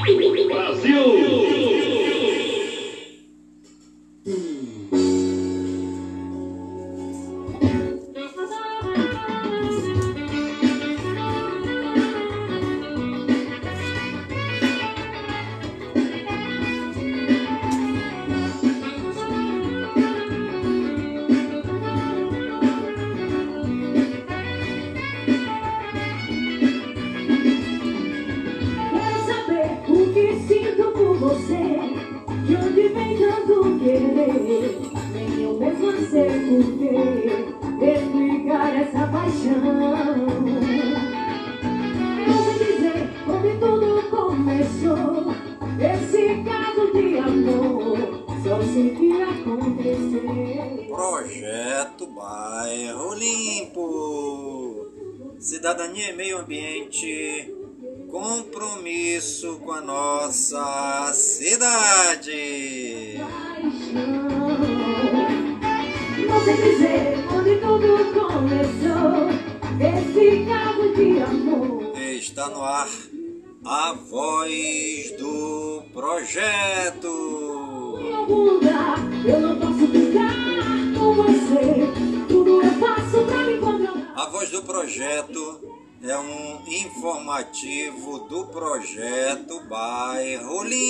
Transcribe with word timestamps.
Quero 0.00 1.61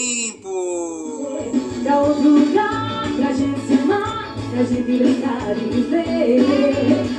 Limpo. 0.02 1.38
Pra 1.84 2.00
outro 2.00 2.28
lugar, 2.28 3.08
pra 3.14 3.32
gente 3.32 3.60
se 3.68 3.74
amar, 3.74 4.34
pra 4.50 4.64
gente 4.64 4.82
brincar 4.82 5.56
e 5.56 5.60
viver. 5.70 6.42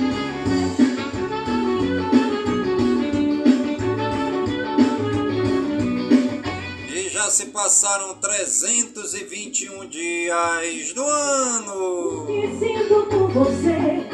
Já 7.23 7.31
se 7.31 7.47
passaram 7.47 8.15
321 8.15 9.87
dias 9.87 10.93
do 10.93 11.05
ano. 11.05 12.27
que 12.27 12.49
sinto 12.59 13.07
por 13.07 13.29
você, 13.31 14.09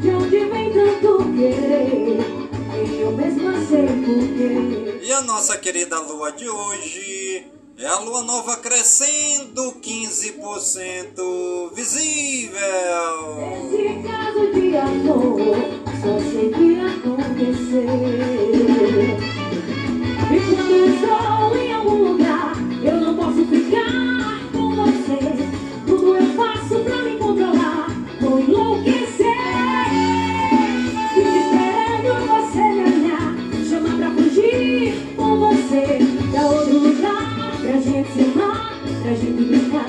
de 0.00 0.08
onde 0.08 0.46
vem 0.46 0.72
tanto 0.72 1.18
querer, 1.36 2.20
eu 3.00 3.12
mesma 3.12 3.52
sei 3.66 3.86
porquê. 3.86 4.98
E 5.02 5.12
a 5.12 5.20
nossa 5.20 5.58
querida 5.58 6.00
lua 6.00 6.32
de 6.32 6.48
hoje 6.48 7.46
é 7.76 7.86
a 7.86 7.98
lua 7.98 8.22
nova 8.22 8.56
crescendo 8.56 9.74
15% 9.82 11.74
visível. 11.74 12.56
Esse 13.60 14.08
caso 14.08 14.50
de 14.54 14.74
amor, 14.78 15.38
só 16.00 16.18
sei 16.30 16.50
que 16.50 16.80
aconteceu. 16.80 18.53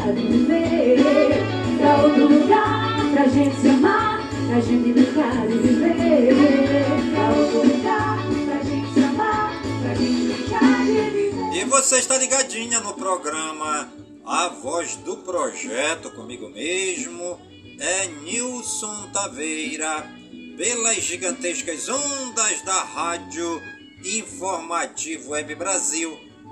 E 0.09 0.27
viver. 0.27 0.97
Pra 1.77 2.03
outro 2.03 2.27
lugar, 2.27 3.11
pra 3.13 3.27
gente 3.27 3.55
se 3.59 3.69
amar, 3.69 4.27
pra 4.47 4.59
gente 4.59 4.93
brincar 4.93 5.45
e 5.49 5.57
viver. 5.57 6.33
Pra 7.13 7.29
outro 7.29 7.67
lugar, 7.67 8.17
pra 8.45 8.59
pra. 8.59 9.45
E 11.53 11.63
você 11.65 11.97
está 11.97 12.17
ligadinha 12.17 12.79
no 12.79 12.93
programa 12.93 13.89
A 14.25 14.49
Voz 14.49 14.95
do 14.97 15.17
Projeto 15.17 16.11
comigo 16.11 16.49
mesmo. 16.49 17.39
É 17.79 18.07
Nilson 18.07 19.09
Taveira, 19.11 20.05
pelas 20.57 20.97
gigantescas 20.97 21.89
ondas 21.89 22.61
da 22.61 22.83
Rádio 22.83 23.61
Informativo 24.03 25.31
Web 25.31 25.55
Brasil, 25.55 26.17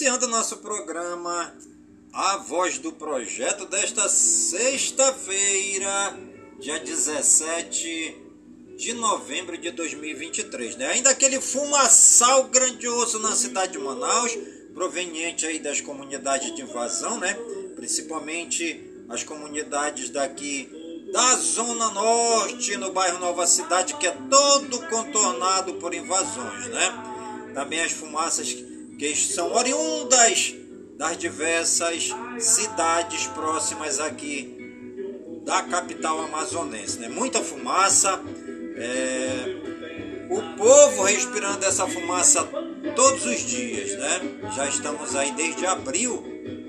Iniciando 0.00 0.28
nosso 0.28 0.56
programa 0.56 1.54
A 2.10 2.38
Voz 2.38 2.78
do 2.78 2.90
Projeto 2.90 3.66
desta 3.66 4.08
sexta-feira, 4.08 6.18
dia 6.58 6.78
17 6.78 8.16
de 8.78 8.94
novembro 8.94 9.58
de 9.58 9.70
2023, 9.70 10.76
né? 10.76 10.86
Ainda 10.86 11.10
aquele 11.10 11.38
fumaçal 11.38 12.44
grandioso 12.44 13.18
na 13.18 13.36
cidade 13.36 13.72
de 13.72 13.78
Manaus, 13.78 14.34
proveniente 14.72 15.44
aí 15.44 15.58
das 15.58 15.82
comunidades 15.82 16.56
de 16.56 16.62
invasão, 16.62 17.20
né? 17.20 17.34
Principalmente 17.76 18.82
as 19.06 19.22
comunidades 19.22 20.08
daqui 20.08 21.10
da 21.12 21.36
Zona 21.36 21.90
Norte, 21.90 22.74
no 22.78 22.90
bairro 22.90 23.18
Nova 23.18 23.46
Cidade, 23.46 23.96
que 23.96 24.06
é 24.06 24.16
todo 24.30 24.80
contornado 24.88 25.74
por 25.74 25.92
invasões, 25.92 26.68
né? 26.68 27.52
Também 27.52 27.82
as 27.82 27.92
fumaças 27.92 28.70
que 29.00 29.16
são 29.16 29.54
oriundas 29.54 30.54
das 30.98 31.16
diversas 31.16 32.14
cidades 32.38 33.26
próximas 33.28 33.98
aqui 33.98 35.42
da 35.42 35.62
capital 35.62 36.20
amazonense, 36.20 36.98
né? 36.98 37.08
Muita 37.08 37.42
fumaça, 37.42 38.20
é, 38.76 39.56
o 40.28 40.54
povo 40.54 41.04
respirando 41.04 41.64
essa 41.64 41.86
fumaça 41.86 42.46
todos 42.94 43.24
os 43.24 43.40
dias, 43.40 43.98
né? 43.98 44.20
Já 44.54 44.68
estamos 44.68 45.16
aí 45.16 45.32
desde 45.32 45.64
abril 45.64 46.22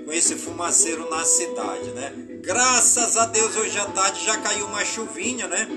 com 0.06 0.10
esse 0.10 0.34
fumaceiro 0.34 1.10
na 1.10 1.26
cidade, 1.26 1.90
né? 1.90 2.14
Graças 2.40 3.18
a 3.18 3.26
Deus 3.26 3.54
hoje 3.56 3.78
à 3.78 3.84
tarde 3.84 4.24
já 4.24 4.38
caiu 4.38 4.68
uma 4.68 4.86
chuvinha, 4.86 5.46
né? 5.46 5.68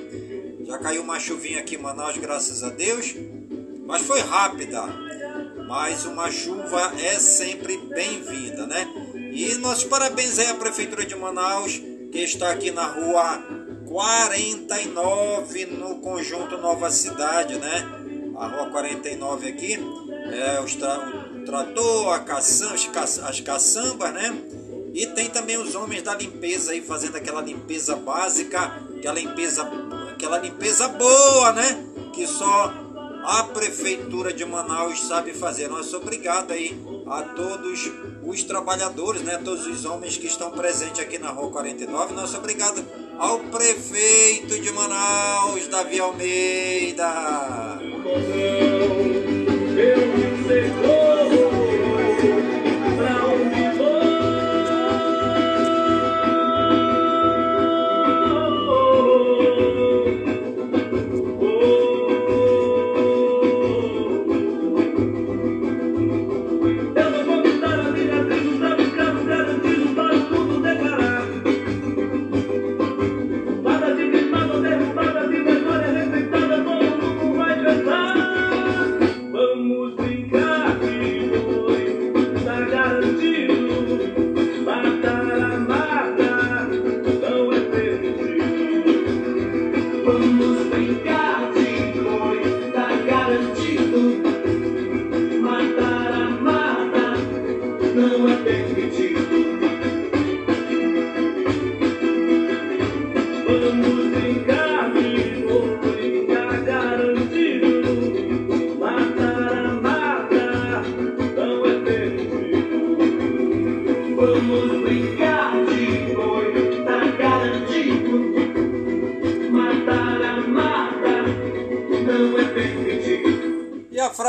Já 0.65 0.77
caiu 0.77 1.01
uma 1.01 1.19
chuvinha 1.19 1.59
aqui 1.59 1.75
em 1.75 1.79
Manaus, 1.79 2.17
graças 2.17 2.63
a 2.63 2.69
Deus. 2.69 3.13
Mas 3.85 4.03
foi 4.03 4.21
rápida. 4.21 5.04
Mas 5.67 6.05
uma 6.05 6.31
chuva 6.31 6.93
é 6.99 7.19
sempre 7.19 7.77
bem-vinda, 7.77 8.67
né? 8.67 8.87
E 9.33 9.55
nossos 9.55 9.85
parabéns 9.85 10.37
aí 10.37 10.47
à 10.47 10.55
Prefeitura 10.55 11.05
de 11.05 11.15
Manaus, 11.15 11.81
que 12.11 12.19
está 12.19 12.51
aqui 12.51 12.71
na 12.71 12.85
rua 12.85 13.39
49 13.87 15.65
no 15.65 15.99
conjunto 16.01 16.57
Nova 16.57 16.91
Cidade, 16.91 17.57
né? 17.57 17.83
A 18.37 18.47
rua 18.47 18.69
49 18.69 19.49
aqui 19.49 19.79
é 20.31 20.61
os 20.61 20.75
tra 20.75 20.99
o 21.35 21.45
trator, 21.45 22.13
a 22.13 22.19
caçamba, 22.19 22.75
as 23.01 23.39
caçambas, 23.41 24.13
né? 24.13 24.35
E 24.93 25.07
tem 25.07 25.29
também 25.29 25.57
os 25.57 25.75
homens 25.75 26.03
da 26.03 26.15
limpeza 26.15 26.71
aí 26.71 26.81
fazendo 26.81 27.17
aquela 27.17 27.41
limpeza 27.41 27.95
básica, 27.95 28.81
aquela 28.97 29.15
limpeza, 29.15 29.69
aquela 30.11 30.37
limpeza 30.37 30.87
boa, 30.87 31.51
né? 31.53 31.85
Que 32.13 32.25
só 32.25 32.84
a 33.25 33.43
prefeitura 33.43 34.31
de 34.31 34.45
Manaus 34.45 35.07
sabe 35.07 35.33
fazer. 35.33 35.67
Nosso 35.67 35.97
obrigado 35.97 36.51
aí 36.51 36.79
a 37.07 37.21
todos 37.23 37.91
os 38.23 38.43
trabalhadores, 38.43 39.21
né? 39.23 39.39
Todos 39.43 39.65
os 39.65 39.83
homens 39.85 40.17
que 40.17 40.27
estão 40.27 40.51
presentes 40.51 40.99
aqui 40.99 41.17
na 41.17 41.29
Rua 41.29 41.51
49. 41.51 42.13
Nosso 42.13 42.37
obrigado 42.37 42.85
ao 43.17 43.39
prefeito 43.39 44.59
de 44.59 44.71
Manaus, 44.71 45.67
Davi 45.67 45.99
Almeida. 45.99 47.79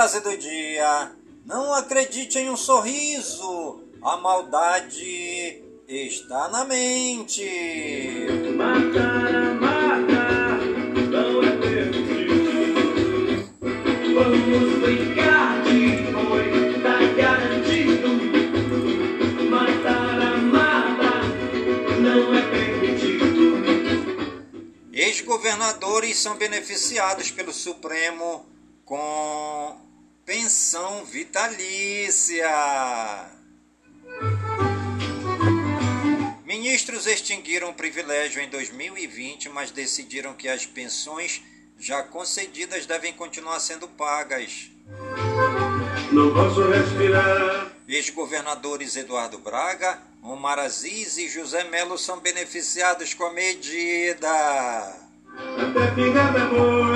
Frase 0.06 0.20
do 0.20 0.37
dia: 0.37 1.11
Não 1.44 1.75
acredite 1.75 2.38
em 2.38 2.49
um 2.49 2.56
sorriso, 2.56 3.82
a 4.00 4.17
maldade 4.17 5.61
está 5.88 6.49
na 6.49 6.64
mente. 6.64 7.44
Mata, 8.55 9.55
mata, 9.61 10.58
não 11.11 11.43
é 11.43 11.50
permitido. 11.56 13.50
Vamos 14.14 14.79
brincar 14.79 15.64
de 15.64 15.88
boi, 16.12 16.81
tá 16.81 16.99
garantido. 17.17 18.08
Matar 19.50 20.23
a 20.23 20.37
mata, 20.37 21.14
não 22.00 22.32
é 22.32 22.43
permitido. 22.49 23.56
Ex-governadores 24.93 26.17
são 26.17 26.37
beneficiados 26.37 27.32
pelo 27.32 27.53
Supremo 27.53 28.47
com 28.85 29.86
pensão 30.46 31.04
vitalícia. 31.04 32.48
Ministros 36.44 37.08
extinguiram 37.08 37.70
o 37.70 37.75
privilégio 37.75 38.40
em 38.40 38.48
2020, 38.48 39.48
mas 39.48 39.72
decidiram 39.72 40.34
que 40.34 40.48
as 40.48 40.64
pensões 40.64 41.43
já 41.76 42.00
concedidas 42.04 42.87
devem 42.87 43.12
continuar 43.12 43.58
sendo 43.58 43.88
pagas. 43.88 44.70
Não 46.12 46.32
posso 46.32 46.62
respirar. 46.70 47.72
Ex-governadores 47.88 48.94
Eduardo 48.94 49.38
Braga, 49.38 50.00
Omar 50.22 50.60
Aziz 50.60 51.19
e 51.19 51.28
José 51.28 51.64
Melo 51.64 51.98
são 51.98 52.20
beneficiados 52.20 53.14
com 53.14 53.25
a 53.25 53.32
medida. 53.32 55.06
Até 55.37 56.00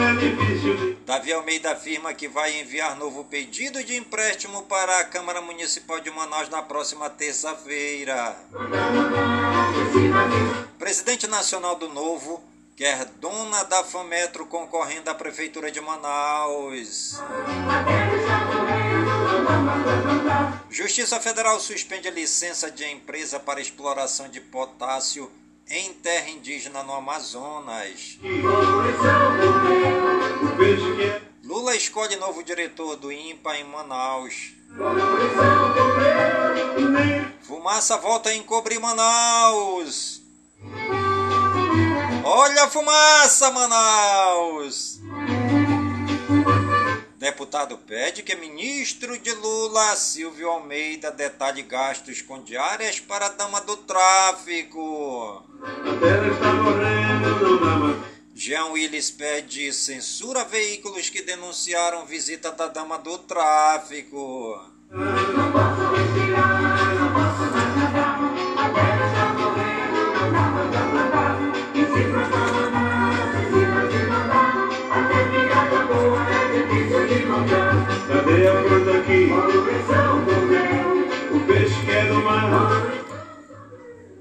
é 0.06 0.14
difícil 0.14 0.76
de... 0.76 0.94
Davi 1.04 1.32
Almeida 1.32 1.72
afirma 1.72 2.14
que 2.14 2.28
vai 2.28 2.60
enviar 2.60 2.96
novo 2.96 3.24
pedido 3.24 3.82
de 3.84 3.96
empréstimo 3.96 4.62
para 4.62 5.00
a 5.00 5.04
Câmara 5.04 5.40
Municipal 5.40 6.00
de 6.00 6.10
Manaus 6.10 6.48
na 6.48 6.62
próxima 6.62 7.10
terça-feira. 7.10 8.36
Presidente 10.78 11.26
Nacional 11.26 11.76
do 11.76 11.88
Novo 11.88 12.42
quer 12.76 13.04
dona 13.20 13.62
da 13.64 13.84
Fametro 13.84 14.46
concorrendo 14.46 15.10
à 15.10 15.14
Prefeitura 15.14 15.70
de 15.70 15.80
Manaus. 15.80 17.20
Justiça 20.70 21.20
Federal 21.20 21.60
suspende 21.60 22.08
a 22.08 22.10
licença 22.10 22.70
de 22.70 22.86
empresa 22.86 23.38
para 23.38 23.60
exploração 23.60 24.30
de 24.30 24.40
potássio 24.40 25.30
em 25.70 25.94
terra 25.94 26.28
indígena 26.28 26.82
no 26.82 26.92
Amazonas. 26.92 28.18
Lula 31.44 31.76
escolhe 31.76 32.16
novo 32.16 32.42
diretor 32.42 32.96
do 32.96 33.12
INPA 33.12 33.56
em 33.56 33.64
Manaus. 33.64 34.52
Fumaça 37.42 37.96
volta 37.98 38.30
a 38.30 38.34
encobrir 38.34 38.80
Manaus. 38.80 40.20
Olha 42.24 42.64
a 42.64 42.68
fumaça, 42.68 43.50
Manaus! 43.50 45.00
Deputado 47.20 47.76
pede 47.76 48.22
que 48.22 48.34
ministro 48.34 49.18
de 49.18 49.30
Lula, 49.34 49.94
Silvio 49.94 50.48
Almeida, 50.48 51.10
detalhe 51.10 51.60
gastos 51.60 52.22
com 52.22 52.42
diárias 52.42 52.98
para 52.98 53.26
a 53.26 53.28
dama 53.28 53.60
do 53.60 53.76
tráfico. 53.76 55.44
Jean 58.34 58.68
Willis 58.70 59.10
pede 59.10 59.70
censura 59.70 60.40
a 60.40 60.44
veículos 60.44 61.10
que 61.10 61.20
denunciaram 61.20 62.06
visita 62.06 62.52
da 62.52 62.68
dama 62.68 62.96
do 62.96 63.18
tráfico. 63.18 64.58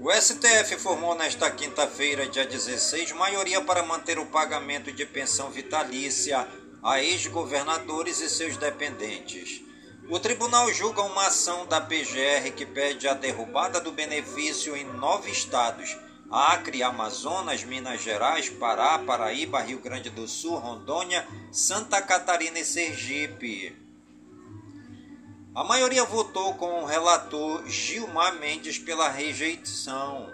O 0.10 0.12
STF 0.12 0.76
formou 0.80 1.14
nesta 1.14 1.52
quinta-feira, 1.52 2.28
dia 2.28 2.44
16, 2.44 3.12
maioria 3.12 3.62
para 3.62 3.84
manter 3.84 4.18
o 4.18 4.26
pagamento 4.26 4.92
de 4.92 5.06
pensão 5.06 5.52
vitalícia 5.52 6.48
a 6.82 7.00
ex-governadores 7.00 8.20
e 8.20 8.28
seus 8.28 8.58
dependentes. 8.58 9.62
O 10.10 10.20
tribunal 10.20 10.74
julga 10.74 11.04
uma 11.04 11.28
ação 11.28 11.68
da 11.68 11.80
PGR 11.80 12.52
que 12.56 12.66
pede 12.66 13.08
a 13.08 13.14
derrubada 13.14 13.80
do 13.80 13.92
benefício 13.92 14.76
em 14.76 14.84
nove 14.84 15.30
estados: 15.30 15.96
Acre, 16.32 16.82
Amazonas, 16.82 17.64
Minas 17.64 18.02
Gerais, 18.02 18.50
Pará, 18.50 18.98
Paraíba, 18.98 19.62
Rio 19.62 19.78
Grande 19.78 20.10
do 20.10 20.28
Sul, 20.28 20.56
Rondônia, 20.56 21.28
Santa 21.52 22.02
Catarina 22.02 22.58
e 22.58 22.66
Sergipe. 22.66 23.89
A 25.56 25.64
maioria 25.64 26.06
votou 26.06 26.54
com 26.54 26.84
o 26.84 26.86
relator 26.86 27.68
Gilmar 27.68 28.40
Mendes 28.40 28.78
pela 28.78 29.10
rejeição. 29.10 30.32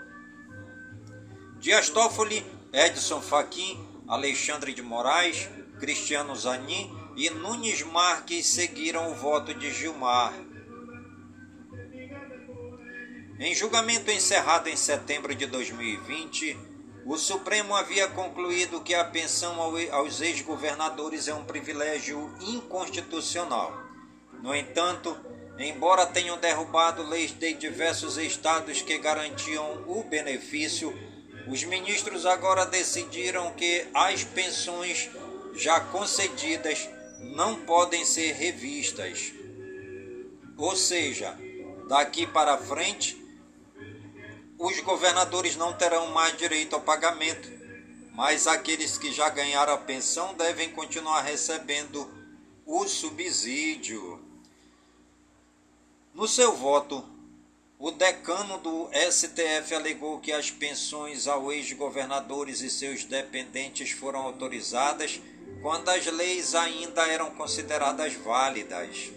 Dias 1.57 1.89
Toffoli, 1.89 2.45
Edson 2.73 3.21
Fachin, 3.21 3.79
Alexandre 4.07 4.73
de 4.73 4.81
Moraes, 4.81 5.49
Cristiano 5.79 6.35
Zanin 6.35 6.93
e 7.15 7.29
Nunes 7.29 7.81
Marques 7.81 8.45
seguiram 8.47 9.09
o 9.09 9.15
voto 9.15 9.53
de 9.53 9.73
Gilmar. 9.73 10.33
Em 13.39 13.55
julgamento 13.55 14.11
encerrado 14.11 14.67
em 14.67 14.75
setembro 14.75 15.33
de 15.33 15.45
2020, 15.45 16.57
o 17.05 17.17
Supremo 17.17 17.73
havia 17.73 18.09
concluído 18.09 18.81
que 18.81 18.93
a 18.93 19.05
pensão 19.05 19.61
aos 19.91 20.19
ex-governadores 20.19 21.29
é 21.29 21.33
um 21.33 21.45
privilégio 21.45 22.35
inconstitucional. 22.41 23.84
No 24.45 24.55
entanto, 24.55 25.17
embora 25.57 26.05
tenham 26.05 26.37
derrubado 26.37 27.01
leis 27.01 27.31
de 27.31 27.55
diversos 27.55 28.15
estados 28.15 28.79
que 28.79 28.99
garantiam 28.99 29.83
o 29.87 30.03
benefício, 30.03 30.93
os 31.47 31.63
ministros 31.63 32.27
agora 32.27 32.63
decidiram 32.63 33.51
que 33.53 33.87
as 33.91 34.23
pensões 34.23 35.09
já 35.55 35.79
concedidas 35.79 36.87
não 37.21 37.55
podem 37.65 38.05
ser 38.05 38.33
revistas. 38.33 39.33
Ou 40.55 40.75
seja, 40.75 41.35
daqui 41.89 42.27
para 42.27 42.55
frente, 42.55 43.19
os 44.59 44.79
governadores 44.81 45.55
não 45.55 45.73
terão 45.73 46.11
mais 46.11 46.37
direito 46.37 46.75
ao 46.75 46.81
pagamento, 46.81 47.49
mas 48.13 48.45
aqueles 48.45 48.95
que 48.95 49.11
já 49.11 49.27
ganharam 49.27 49.73
a 49.73 49.77
pensão 49.79 50.35
devem 50.35 50.69
continuar 50.69 51.21
recebendo 51.21 52.07
o 52.63 52.87
subsídio. 52.87 54.24
No 56.15 56.27
seu 56.27 56.53
voto, 56.53 57.03
o 57.77 57.91
decano 57.91 58.57
do 58.57 58.89
STF 59.11 59.75
alegou 59.75 60.19
que 60.19 60.31
as 60.31 60.49
pensões 60.49 61.27
ao 61.27 61.51
ex-governadores 61.51 62.61
e 62.61 62.69
seus 62.69 63.03
dependentes 63.03 63.91
foram 63.91 64.21
autorizadas 64.21 65.21
quando 65.61 65.89
as 65.89 66.05
leis 66.07 66.55
ainda 66.55 67.05
eram 67.07 67.29
consideradas 67.31 68.13
válidas. 68.13 69.11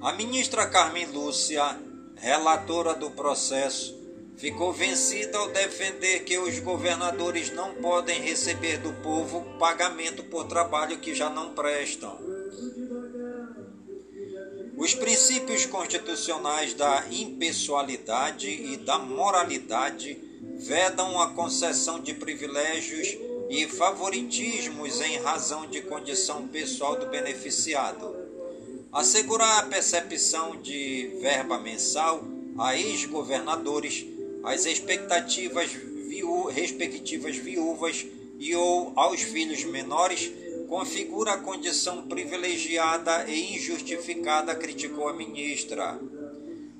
A 0.00 0.12
ministra 0.12 0.66
Carmen 0.66 1.06
Lúcia 1.06 1.78
relatora 2.20 2.94
do 2.94 3.10
processo, 3.10 3.96
ficou 4.36 4.72
vencida 4.72 5.38
ao 5.38 5.48
defender 5.48 6.20
que 6.24 6.38
os 6.38 6.58
governadores 6.58 7.50
não 7.52 7.74
podem 7.74 8.20
receber 8.20 8.78
do 8.78 8.92
povo 9.02 9.42
pagamento 9.58 10.24
por 10.24 10.44
trabalho 10.44 10.98
que 10.98 11.14
já 11.14 11.30
não 11.30 11.54
prestam. 11.54 12.18
Os 14.78 14.94
princípios 14.94 15.66
constitucionais 15.66 16.72
da 16.72 17.04
impessoalidade 17.10 18.48
e 18.48 18.76
da 18.76 18.96
moralidade 18.96 20.16
vedam 20.56 21.20
a 21.20 21.30
concessão 21.30 21.98
de 21.98 22.14
privilégios 22.14 23.18
e 23.50 23.66
favoritismos 23.66 25.00
em 25.00 25.16
razão 25.18 25.66
de 25.66 25.82
condição 25.82 26.46
pessoal 26.46 26.94
do 26.94 27.06
beneficiado. 27.06 28.14
Assegurar 28.92 29.58
a 29.58 29.66
percepção 29.66 30.54
de 30.62 31.10
verba 31.20 31.58
mensal 31.58 32.22
a 32.56 32.76
ex-governadores, 32.76 34.06
as 34.44 34.64
expectativas 34.64 35.70
respectivas 36.52 37.36
viúvas 37.36 38.06
e 38.38 38.54
ou 38.54 38.92
aos 38.94 39.22
filhos 39.22 39.64
menores 39.64 40.30
configura 40.68 41.32
a 41.32 41.38
condição 41.38 42.02
privilegiada 42.06 43.24
e 43.26 43.56
injustificada, 43.56 44.54
criticou 44.54 45.08
a 45.08 45.14
ministra. 45.14 45.98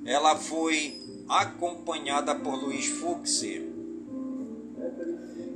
Ela 0.05 0.37
foi 0.37 1.01
acompanhada 1.29 2.35
por 2.35 2.55
Luiz 2.55 2.87
Fux. 2.87 3.43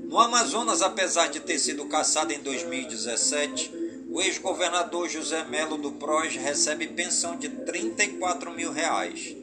No 0.09 0.19
Amazonas, 0.19 0.83
apesar 0.83 1.29
de 1.29 1.41
ter 1.41 1.59
sido 1.59 1.87
caçada 1.87 2.35
em 2.35 2.41
2017, 2.41 3.73
o 4.11 4.21
ex-governador 4.21 5.09
José 5.09 5.45
Melo 5.45 5.77
do 5.77 5.93
PROS 5.93 6.37
recebe 6.37 6.89
pensão 6.89 7.37
de 7.37 7.49
34 7.49 8.51
mil 8.51 8.73
reais. 8.73 9.37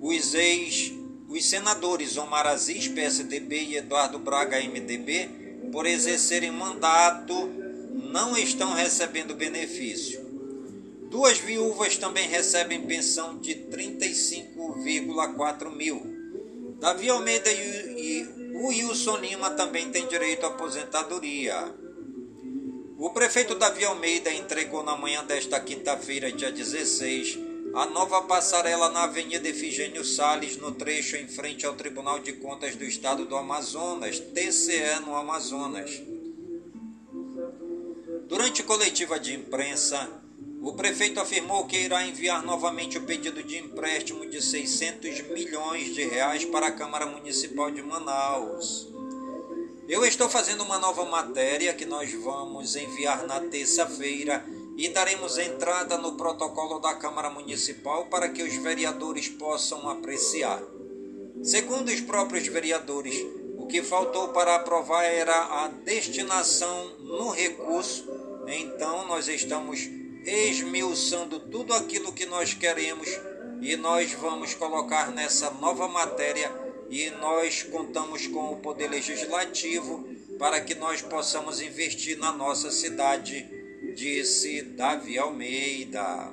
Os 0.00 0.34
ex 0.34 0.92
os 1.28 1.48
senadores 1.48 2.16
Omar 2.16 2.44
Aziz, 2.44 2.88
PSDB, 2.88 3.62
e 3.62 3.76
Eduardo 3.76 4.18
Braga, 4.18 4.58
MDB, 4.58 5.30
por 5.70 5.86
exercerem 5.86 6.50
mandato, 6.50 7.59
não 8.10 8.36
estão 8.36 8.74
recebendo 8.74 9.34
benefício. 9.34 10.28
Duas 11.08 11.38
viúvas 11.38 11.96
também 11.96 12.28
recebem 12.28 12.86
pensão 12.86 13.38
de 13.38 13.54
35,4 13.54 15.74
mil. 15.74 16.20
Davi 16.78 17.08
Almeida 17.10 17.50
e 17.52 18.28
Wilson 18.54 19.16
Lima 19.16 19.50
também 19.50 19.90
têm 19.90 20.06
direito 20.06 20.44
à 20.44 20.48
aposentadoria. 20.48 21.74
O 22.98 23.10
prefeito 23.10 23.54
Davi 23.54 23.84
Almeida 23.84 24.32
entregou 24.32 24.82
na 24.82 24.96
manhã 24.96 25.24
desta 25.24 25.58
quinta-feira, 25.58 26.30
dia 26.30 26.52
16, 26.52 27.38
a 27.74 27.86
nova 27.86 28.22
passarela 28.22 28.90
na 28.90 29.04
Avenida 29.04 29.48
Efigênio 29.48 30.04
Sales, 30.04 30.56
no 30.56 30.72
trecho 30.72 31.16
em 31.16 31.26
frente 31.26 31.64
ao 31.64 31.74
Tribunal 31.74 32.18
de 32.18 32.34
Contas 32.34 32.76
do 32.76 32.84
Estado 32.84 33.24
do 33.24 33.36
Amazonas, 33.36 34.20
TCE 34.20 35.00
no 35.06 35.16
Amazonas. 35.16 36.02
Durante 38.30 38.62
coletiva 38.62 39.18
de 39.18 39.34
imprensa, 39.34 40.08
o 40.62 40.72
prefeito 40.74 41.18
afirmou 41.18 41.66
que 41.66 41.76
irá 41.76 42.06
enviar 42.06 42.44
novamente 42.44 42.96
o 42.96 43.02
pedido 43.02 43.42
de 43.42 43.58
empréstimo 43.58 44.24
de 44.24 44.40
600 44.40 45.22
milhões 45.30 45.92
de 45.92 46.04
reais 46.04 46.44
para 46.44 46.68
a 46.68 46.72
Câmara 46.72 47.06
Municipal 47.06 47.72
de 47.72 47.82
Manaus. 47.82 48.86
Eu 49.88 50.04
estou 50.04 50.28
fazendo 50.28 50.62
uma 50.62 50.78
nova 50.78 51.04
matéria 51.06 51.74
que 51.74 51.84
nós 51.84 52.12
vamos 52.12 52.76
enviar 52.76 53.26
na 53.26 53.40
terça-feira 53.40 54.46
e 54.76 54.88
daremos 54.90 55.36
entrada 55.36 55.98
no 55.98 56.12
protocolo 56.12 56.78
da 56.78 56.94
Câmara 56.94 57.30
Municipal 57.30 58.06
para 58.06 58.28
que 58.28 58.44
os 58.44 58.54
vereadores 58.54 59.28
possam 59.28 59.90
apreciar. 59.90 60.62
Segundo 61.42 61.88
os 61.88 62.00
próprios 62.00 62.46
vereadores, 62.46 63.16
o 63.58 63.66
que 63.66 63.82
faltou 63.82 64.28
para 64.28 64.54
aprovar 64.54 65.02
era 65.02 65.64
a 65.64 65.68
destinação 65.68 66.96
no 67.00 67.30
recurso, 67.30 68.19
então 68.52 69.06
nós 69.06 69.28
estamos 69.28 69.88
esmiuçando 70.24 71.38
tudo 71.38 71.72
aquilo 71.72 72.12
que 72.12 72.26
nós 72.26 72.52
queremos 72.52 73.08
e 73.60 73.76
nós 73.76 74.12
vamos 74.12 74.54
colocar 74.54 75.10
nessa 75.12 75.50
nova 75.52 75.86
matéria 75.88 76.50
e 76.90 77.10
nós 77.10 77.62
contamos 77.62 78.26
com 78.26 78.52
o 78.52 78.56
Poder 78.56 78.88
Legislativo 78.88 80.08
para 80.38 80.60
que 80.60 80.74
nós 80.74 81.02
possamos 81.02 81.60
investir 81.60 82.18
na 82.18 82.32
nossa 82.32 82.70
cidade, 82.70 83.46
disse 83.94 84.62
Davi 84.62 85.18
Almeida. 85.18 86.32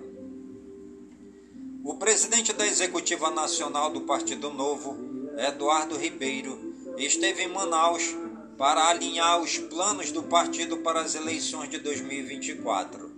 O 1.83 1.95
presidente 1.95 2.51
da 2.53 2.65
Executiva 2.65 3.29
Nacional 3.29 3.91
do 3.91 4.01
Partido 4.01 4.51
Novo, 4.51 4.97
Eduardo 5.38 5.97
Ribeiro, 5.97 6.95
esteve 6.97 7.43
em 7.43 7.47
Manaus 7.47 8.15
para 8.57 8.87
alinhar 8.87 9.39
os 9.39 9.57
planos 9.57 10.11
do 10.11 10.23
partido 10.23 10.77
para 10.77 11.01
as 11.01 11.15
eleições 11.15 11.69
de 11.69 11.77
2024. 11.79 13.11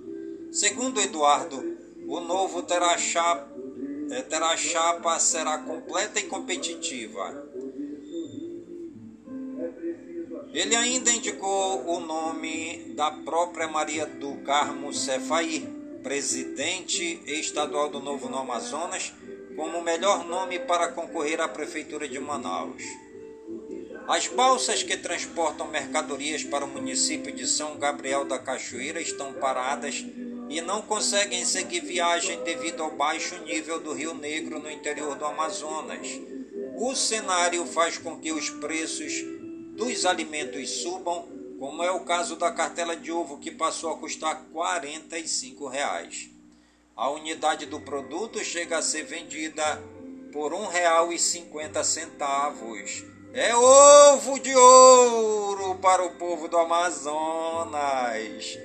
Segundo 0.51 0.99
Eduardo, 0.99 1.77
o 2.07 2.19
novo 2.19 2.63
terá 2.63 2.97
chapa 2.97 3.59
é, 4.11 4.23
terá 4.23 4.57
chapa 4.57 5.19
será 5.19 5.59
completa 5.59 6.19
e 6.19 6.23
competitiva. 6.23 7.47
Ele 10.51 10.75
ainda 10.75 11.11
indicou 11.11 11.87
o 11.87 11.99
nome 11.99 12.93
da 12.95 13.11
própria 13.11 13.67
Maria 13.67 14.07
do 14.07 14.37
Carmo 14.37 14.91
Cefaí, 14.91 15.61
presidente 16.01 17.21
estadual 17.27 17.89
do 17.89 17.99
Novo 17.99 18.27
no 18.27 18.39
Amazonas, 18.39 19.13
como 19.55 19.77
o 19.77 19.83
melhor 19.83 20.25
nome 20.25 20.57
para 20.57 20.91
concorrer 20.91 21.39
à 21.39 21.47
Prefeitura 21.47 22.07
de 22.07 22.19
Manaus. 22.19 22.81
As 24.09 24.27
balsas 24.27 24.81
que 24.81 24.97
transportam 24.97 25.67
mercadorias 25.67 26.43
para 26.43 26.65
o 26.65 26.67
município 26.67 27.31
de 27.31 27.45
São 27.45 27.77
Gabriel 27.77 28.25
da 28.25 28.39
Cachoeira 28.39 28.99
estão 28.99 29.33
paradas 29.33 30.03
e 30.49 30.59
não 30.61 30.81
conseguem 30.81 31.45
seguir 31.45 31.81
viagem 31.81 32.43
devido 32.43 32.81
ao 32.81 32.89
baixo 32.89 33.37
nível 33.43 33.79
do 33.79 33.93
Rio 33.93 34.15
Negro 34.15 34.57
no 34.57 34.71
interior 34.71 35.15
do 35.15 35.25
Amazonas. 35.25 36.07
O 36.75 36.95
cenário 36.95 37.63
faz 37.67 37.99
com 37.99 38.19
que 38.19 38.31
os 38.31 38.49
preços 38.49 39.13
dos 39.77 40.07
alimentos 40.07 40.81
subam, 40.81 41.27
como 41.59 41.83
é 41.83 41.91
o 41.91 41.99
caso 41.99 42.35
da 42.35 42.51
cartela 42.51 42.95
de 42.95 43.11
ovo 43.11 43.37
que 43.37 43.51
passou 43.51 43.93
a 43.93 43.97
custar 43.97 44.45
45 44.51 45.67
reais. 45.67 46.31
A 46.95 47.11
unidade 47.11 47.67
do 47.67 47.79
produto 47.79 48.43
chega 48.43 48.79
a 48.79 48.81
ser 48.81 49.03
vendida 49.03 49.79
por 50.33 50.51
R$ 50.51 50.65
1,50. 50.65 53.18
É 53.31 53.55
ovo 53.55 54.39
de 54.39 54.55
ouro 54.55 55.75
para 55.75 56.03
o 56.03 56.15
povo 56.15 56.47
do 56.47 56.57
Amazonas. 56.57 58.57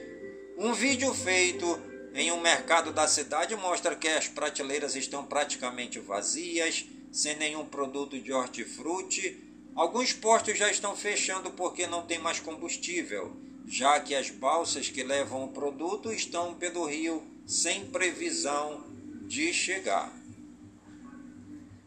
Um 0.56 0.72
vídeo 0.72 1.12
feito 1.12 1.78
em 2.14 2.32
um 2.32 2.40
mercado 2.40 2.90
da 2.90 3.06
cidade 3.06 3.54
mostra 3.56 3.94
que 3.94 4.08
as 4.08 4.26
prateleiras 4.26 4.96
estão 4.96 5.26
praticamente 5.26 6.00
vazias, 6.00 6.86
sem 7.12 7.36
nenhum 7.36 7.66
produto 7.66 8.18
de 8.18 8.32
hortifruti. 8.32 9.38
Alguns 9.76 10.14
postos 10.14 10.56
já 10.56 10.70
estão 10.70 10.96
fechando 10.96 11.50
porque 11.50 11.86
não 11.86 12.06
tem 12.06 12.18
mais 12.18 12.40
combustível, 12.40 13.36
já 13.66 14.00
que 14.00 14.14
as 14.14 14.30
balsas 14.30 14.88
que 14.88 15.02
levam 15.02 15.44
o 15.44 15.48
produto 15.48 16.10
estão 16.10 16.54
pelo 16.54 16.86
rio 16.86 17.22
sem 17.46 17.84
previsão 17.84 18.82
de 19.26 19.52
chegar. 19.52 20.10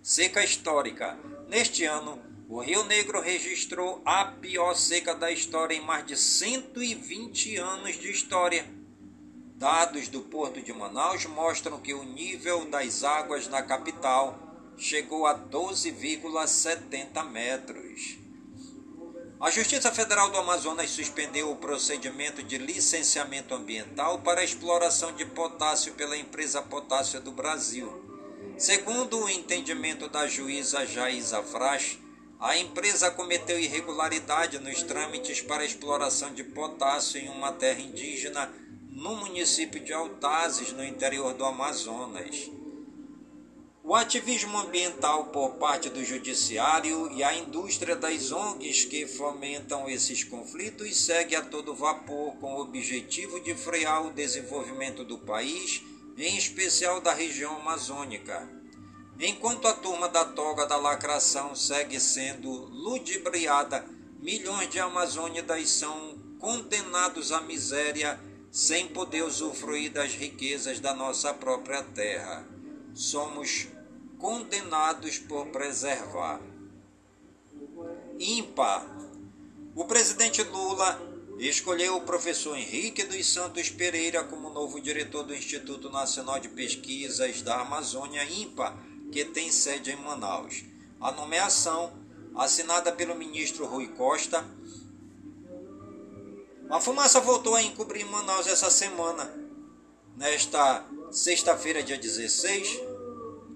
Seca 0.04 0.44
histórica. 0.44 1.18
Neste 1.50 1.84
ano, 1.84 2.28
O 2.50 2.62
Rio 2.62 2.86
Negro 2.86 3.20
registrou 3.20 4.02
a 4.06 4.24
pior 4.24 4.74
seca 4.74 5.14
da 5.14 5.30
história 5.30 5.76
em 5.76 5.82
mais 5.82 6.06
de 6.06 6.16
120 6.16 7.58
anos 7.58 8.00
de 8.00 8.10
história. 8.10 8.66
Dados 9.56 10.08
do 10.08 10.22
Porto 10.22 10.62
de 10.62 10.72
Manaus 10.72 11.26
mostram 11.26 11.78
que 11.82 11.94
o 11.94 12.04
nível 12.04 12.64
das 12.70 13.04
águas 13.04 13.50
na 13.50 13.62
capital 13.62 14.40
chegou 14.78 15.28
a 15.28 15.38
12,70 15.38 17.30
metros. 17.30 18.18
A 19.42 19.52
Justiça 19.52 19.92
Federal 19.92 20.32
do 20.32 20.38
Amazonas 20.38 20.90
suspendeu 20.90 21.52
o 21.52 21.58
procedimento 21.58 22.42
de 22.42 22.58
licenciamento 22.58 23.54
ambiental 23.54 24.20
para 24.20 24.40
a 24.40 24.46
exploração 24.46 25.12
de 25.12 25.26
potássio 25.26 25.96
pela 25.96 26.16
empresa 26.16 26.62
Potássio 26.62 27.20
do 27.20 27.32
Brasil. 27.34 27.92
Segundo 28.58 29.20
o 29.20 29.30
entendimento 29.30 30.08
da 30.08 30.28
juíza 30.28 30.86
Jaisa 30.86 31.44
Fras, 31.44 32.00
a 32.40 32.56
empresa 32.56 33.10
cometeu 33.10 33.60
irregularidade 33.60 34.60
nos 34.60 34.84
trâmites 34.84 35.42
para 35.42 35.66
exploração 35.66 36.34
de 36.34 36.44
potássio 36.44 37.20
em 37.20 37.30
uma 37.30 37.52
terra 37.52 37.82
indígena 37.82 38.54
no 38.92 39.16
município 39.16 39.80
de 39.80 39.92
Altazes, 39.92 40.72
no 40.72 40.84
interior 40.84 41.34
do 41.34 41.46
Amazonas. 41.46 42.50
O 43.84 43.96
ativismo 43.96 44.58
ambiental 44.58 45.26
por 45.28 45.56
parte 45.56 45.90
do 45.90 46.04
judiciário 46.04 47.12
e 47.14 47.24
a 47.24 47.34
indústria 47.34 47.96
das 47.96 48.32
ONGs 48.32 48.86
que 48.86 49.08
fomentam 49.08 49.90
esses 49.90 50.24
conflitos 50.24 50.96
segue 51.06 51.36
a 51.36 51.42
todo 51.42 51.74
vapor 51.74 52.36
com 52.36 52.56
o 52.56 52.62
objetivo 52.62 53.40
de 53.40 53.56
frear 53.56 54.06
o 54.06 54.12
desenvolvimento 54.12 55.04
do 55.04 55.18
país, 55.20 55.82
em 56.18 56.38
especial 56.38 57.00
da 57.00 57.14
região 57.14 57.56
amazônica. 57.56 58.57
Enquanto 59.20 59.68
a 59.68 59.74
turma 59.74 60.08
da 60.08 60.24
toga 60.24 60.68
da 60.68 60.78
lacração 60.78 61.56
segue 61.56 62.00
sendo 62.00 62.52
ludibriada, 62.52 63.84
milhões 64.20 64.70
de 64.70 64.80
amazônidas 64.80 65.70
são 65.72 66.16
condenados 66.40 67.32
à 67.32 67.42
miséria 67.42 68.20
sem 68.52 68.88
poder 68.88 69.24
usufruir 69.24 69.92
das 69.92 70.14
riquezas 70.14 70.80
da 70.80 70.94
nossa 70.94 71.34
própria 71.34 71.82
terra. 71.82 72.48
Somos 72.94 73.68
condenados 74.20 75.18
por 75.18 75.48
preservar. 75.48 76.40
Ímpar. 78.20 78.86
O 79.76 79.86
presidente 79.86 80.44
Lula 80.44 81.02
escolheu 81.40 81.98
o 81.98 82.02
professor 82.02 82.56
Henrique 82.56 83.04
dos 83.04 83.32
Santos 83.32 83.70
Pereira 83.70 84.24
como 84.24 84.52
novo 84.52 84.80
diretor 84.80 85.24
do 85.24 85.36
Instituto 85.36 85.90
Nacional 85.90 86.40
de 86.40 86.50
Pesquisas 86.50 87.42
da 87.42 87.62
Amazônia 87.62 88.24
IMPA 88.24 88.87
que 89.12 89.26
tem 89.26 89.52
sede 89.52 89.92
em 89.92 89.96
Manaus. 89.96 90.64
A 91.00 91.12
nomeação, 91.12 91.94
assinada 92.36 92.92
pelo 92.92 93.16
ministro 93.16 93.66
Rui 93.66 93.88
Costa, 93.90 94.46
a 96.70 96.82
fumaça 96.82 97.22
voltou 97.22 97.56
a 97.56 97.64
encobrir 97.64 98.06
Manaus 98.06 98.46
essa 98.46 98.70
semana. 98.70 99.34
Nesta 100.18 100.86
sexta-feira, 101.12 101.82
dia 101.82 101.98
16, 101.98 102.82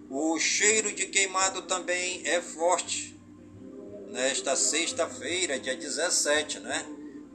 o 0.09 0.39
cheiro 0.39 0.93
de 0.93 1.07
queimado 1.07 1.63
também 1.63 2.21
é 2.25 2.41
forte. 2.41 3.19
Nesta 4.07 4.55
sexta-feira, 4.55 5.59
dia 5.59 5.75
17, 5.75 6.59
né? 6.59 6.85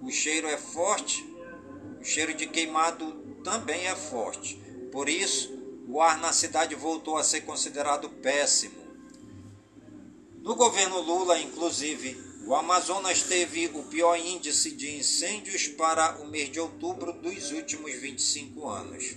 O 0.02 0.10
cheiro 0.10 0.46
é 0.46 0.56
forte, 0.56 1.22
o 2.00 2.04
cheiro 2.04 2.34
de 2.34 2.46
queimado 2.46 3.12
também 3.42 3.86
é 3.86 3.96
forte. 3.96 4.56
Por 4.92 5.08
isso, 5.08 5.55
o 5.88 6.02
ar 6.02 6.18
na 6.18 6.32
cidade 6.32 6.74
voltou 6.74 7.16
a 7.16 7.24
ser 7.24 7.42
considerado 7.42 8.08
péssimo. 8.08 8.86
No 10.42 10.54
governo 10.54 11.00
Lula, 11.00 11.38
inclusive, 11.40 12.16
o 12.46 12.54
Amazonas 12.54 13.22
teve 13.22 13.66
o 13.74 13.82
pior 13.84 14.16
índice 14.16 14.70
de 14.70 14.96
incêndios 14.96 15.68
para 15.68 16.18
o 16.20 16.28
mês 16.28 16.50
de 16.50 16.60
outubro 16.60 17.12
dos 17.12 17.50
últimos 17.50 17.92
25 17.94 18.68
anos. 18.68 19.16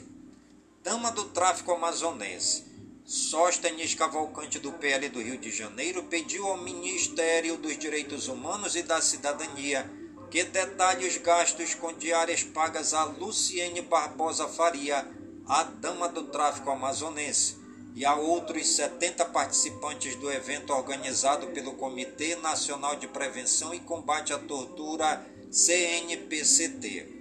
Dama 0.83 1.11
do 1.11 1.25
tráfico 1.25 1.71
amazonense, 1.71 2.65
Sóstenes 3.05 3.95
Cavalcante 3.95 4.59
do 4.59 4.71
PL 4.71 5.09
do 5.09 5.21
Rio 5.21 5.37
de 5.37 5.51
Janeiro 5.51 6.03
pediu 6.03 6.45
ao 6.45 6.57
Ministério 6.57 7.57
dos 7.57 7.77
Direitos 7.77 8.27
Humanos 8.27 8.75
e 8.75 8.83
da 8.83 9.01
Cidadania 9.01 9.89
que 10.29 10.43
detalhe 10.43 11.07
os 11.07 11.17
gastos 11.17 11.73
com 11.73 11.91
diárias 11.91 12.43
pagas 12.43 12.93
a 12.93 13.03
Luciene 13.03 13.81
Barbosa 13.81 14.47
Faria 14.47 15.07
a 15.49 15.63
Dama 15.63 16.07
do 16.07 16.25
Tráfico 16.25 16.69
Amazonense 16.69 17.57
e 17.95 18.05
a 18.05 18.13
outros 18.15 18.67
70 18.67 19.25
participantes 19.25 20.15
do 20.15 20.31
evento 20.31 20.71
organizado 20.71 21.47
pelo 21.47 21.73
Comitê 21.73 22.35
Nacional 22.35 22.95
de 22.97 23.07
Prevenção 23.07 23.73
e 23.73 23.79
Combate 23.79 24.31
à 24.31 24.37
Tortura, 24.37 25.25
CNPCT. 25.49 27.17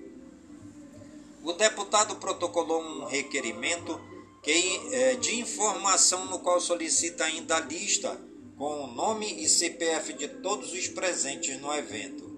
O 1.42 1.54
deputado 1.54 2.16
protocolou 2.16 2.82
um 2.82 3.06
requerimento 3.06 3.98
que, 4.42 4.88
é, 4.92 5.14
de 5.14 5.40
informação 5.40 6.26
no 6.26 6.40
qual 6.40 6.60
solicita 6.60 7.24
ainda 7.24 7.56
a 7.56 7.60
lista 7.60 8.20
com 8.58 8.84
o 8.84 8.86
nome 8.88 9.42
e 9.42 9.48
CPF 9.48 10.12
de 10.12 10.28
todos 10.28 10.72
os 10.74 10.86
presentes 10.88 11.58
no 11.62 11.72
evento. 11.72 12.28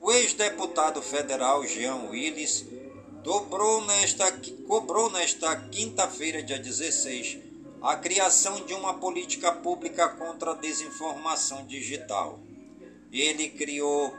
O 0.00 0.10
ex-deputado 0.10 1.00
federal 1.00 1.64
Jean 1.64 2.08
Willis 2.10 2.66
dobrou 3.24 3.82
nesta, 3.86 4.30
cobrou 4.68 5.10
nesta 5.10 5.56
quinta-feira, 5.56 6.42
dia 6.42 6.58
16, 6.58 7.38
a 7.80 7.96
criação 7.96 8.66
de 8.66 8.74
uma 8.74 8.94
política 8.94 9.50
pública 9.50 10.06
contra 10.10 10.50
a 10.50 10.54
desinformação 10.54 11.66
digital. 11.66 12.38
Ele 13.10 13.48
criou, 13.48 14.12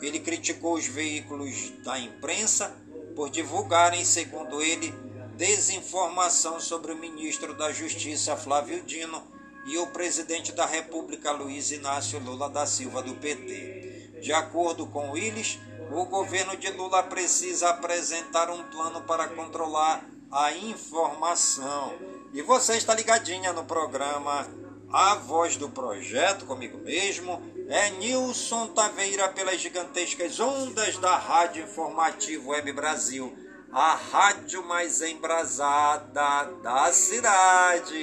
ele 0.00 0.20
criticou 0.20 0.74
os 0.74 0.86
veículos 0.86 1.70
da 1.84 1.98
imprensa 1.98 2.74
por 3.14 3.28
divulgarem, 3.28 4.04
segundo 4.06 4.62
ele, 4.62 4.90
desinformação 5.36 6.58
sobre 6.58 6.92
o 6.92 6.98
ministro 6.98 7.54
da 7.54 7.70
Justiça 7.72 8.36
Flávio 8.38 8.82
Dino 8.84 9.22
e 9.66 9.76
o 9.76 9.86
presidente 9.88 10.50
da 10.52 10.64
República 10.64 11.30
Luiz 11.30 11.70
Inácio 11.70 12.18
Lula 12.20 12.48
da 12.48 12.64
Silva 12.64 13.02
do 13.02 13.14
PT. 13.16 13.87
De 14.20 14.32
acordo 14.32 14.86
com 14.86 15.12
Willis, 15.12 15.58
o 15.90 16.04
governo 16.04 16.56
de 16.56 16.70
Lula 16.70 17.02
precisa 17.02 17.70
apresentar 17.70 18.50
um 18.50 18.62
plano 18.64 19.02
para 19.02 19.28
controlar 19.28 20.04
a 20.30 20.52
informação. 20.52 21.94
E 22.32 22.42
você 22.42 22.76
está 22.76 22.94
ligadinha 22.94 23.52
no 23.52 23.64
programa 23.64 24.46
A 24.92 25.14
Voz 25.14 25.56
do 25.56 25.68
Projeto, 25.70 26.44
comigo 26.44 26.78
mesmo, 26.78 27.40
é 27.68 27.90
Nilson 27.90 28.68
Taveira 28.68 29.28
pelas 29.28 29.60
gigantescas 29.60 30.38
ondas 30.40 30.98
da 30.98 31.16
Rádio 31.16 31.64
Informativo 31.64 32.50
Web 32.50 32.72
Brasil, 32.72 33.34
a 33.72 33.94
rádio 33.94 34.66
mais 34.66 35.00
embrasada 35.02 36.50
da 36.62 36.92
cidade. 36.92 37.94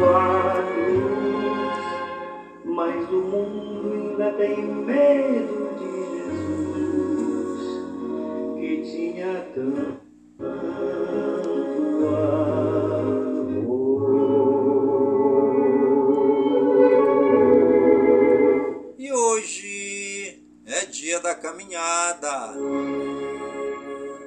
mas 0.00 0.39
tem 4.36 4.62
medo 4.62 5.74
de 5.78 5.90
Jesus, 6.16 7.60
que 8.58 8.82
tinha 8.82 9.50
tanto 9.54 10.00
amor. 10.38 10.94
E 18.98 19.12
hoje 19.12 20.42
é 20.66 20.84
dia 20.86 21.20
da 21.20 21.34
caminhada. 21.34 22.54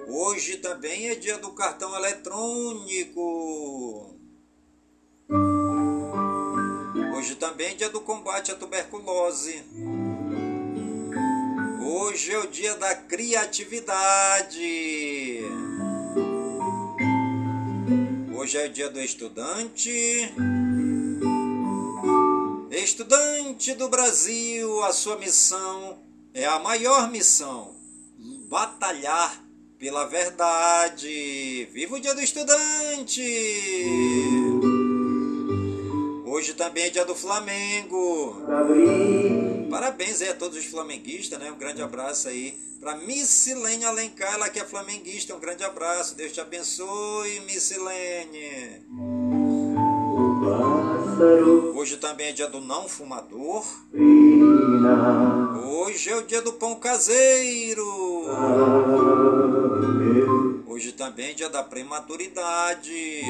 Hoje 0.08 0.58
também 0.58 1.10
é 1.10 1.16
dia 1.16 1.38
do 1.38 1.54
cartão 1.54 1.96
eletrônico. 1.96 3.24
Hoje 7.24 7.36
também 7.36 7.68
é 7.68 7.74
dia 7.74 7.90
do 7.90 8.02
combate 8.02 8.52
à 8.52 8.56
tuberculose. 8.56 9.64
Hoje 11.82 12.34
é 12.34 12.40
o 12.40 12.48
dia 12.48 12.76
da 12.76 12.94
criatividade. 12.96 15.40
Hoje 18.36 18.58
é 18.58 18.66
o 18.66 18.70
dia 18.70 18.90
do 18.90 19.00
estudante. 19.00 20.34
Estudante 22.70 23.74
do 23.74 23.88
Brasil, 23.88 24.84
a 24.84 24.92
sua 24.92 25.18
missão 25.18 26.04
é 26.34 26.46
a 26.46 26.60
maior 26.60 27.10
missão: 27.10 27.74
batalhar 28.50 29.42
pela 29.80 30.04
verdade. 30.04 31.70
Viva 31.72 31.96
o 31.96 32.02
dia 32.02 32.14
do 32.14 32.22
estudante! 32.22 33.24
Hoje 36.34 36.56
também 36.56 36.86
é 36.86 36.90
dia 36.90 37.06
do 37.06 37.14
Flamengo. 37.14 38.42
Parabéns 39.70 40.20
aí 40.20 40.30
a 40.30 40.34
todos 40.34 40.58
os 40.58 40.66
flamenguistas, 40.66 41.38
né? 41.38 41.52
Um 41.52 41.58
grande 41.60 41.80
abraço 41.80 42.28
aí 42.28 42.58
para 42.80 42.96
Missilene 42.96 43.86
Alencar, 43.86 44.34
ela 44.34 44.50
que 44.50 44.60
é 44.60 44.66
flamenguista. 44.66 45.36
Um 45.36 45.40
grande 45.40 45.64
abraço. 45.64 46.16
Deus 46.16 46.32
te 46.32 46.42
abençoe, 46.42 47.40
Missilene. 47.42 48.82
Hoje 51.76 51.98
também 51.98 52.30
é 52.30 52.32
dia 52.32 52.48
do 52.48 52.60
não 52.60 52.90
fumador. 52.90 53.64
Hoje 55.68 56.10
é 56.10 56.16
o 56.16 56.24
dia 56.24 56.42
do 56.42 56.54
pão 56.54 56.78
caseiro. 56.78 57.86
Hoje 60.66 60.94
também 60.94 61.30
é 61.30 61.34
dia 61.34 61.50
da 61.50 61.62
prematuridade. 61.62 63.22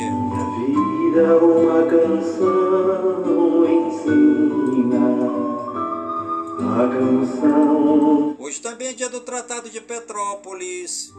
Vida 1.13 1.37
uma 1.37 1.85
canção 1.85 3.65
ensina. 3.69 4.97
A 6.59 6.87
canção. 6.89 8.35
Hoje 8.39 8.59
também 8.59 8.87
é 8.87 8.93
dia 8.93 9.09
do 9.09 9.21
Tratado 9.21 9.69
de 9.69 9.79
Petrópolis. 9.79 11.13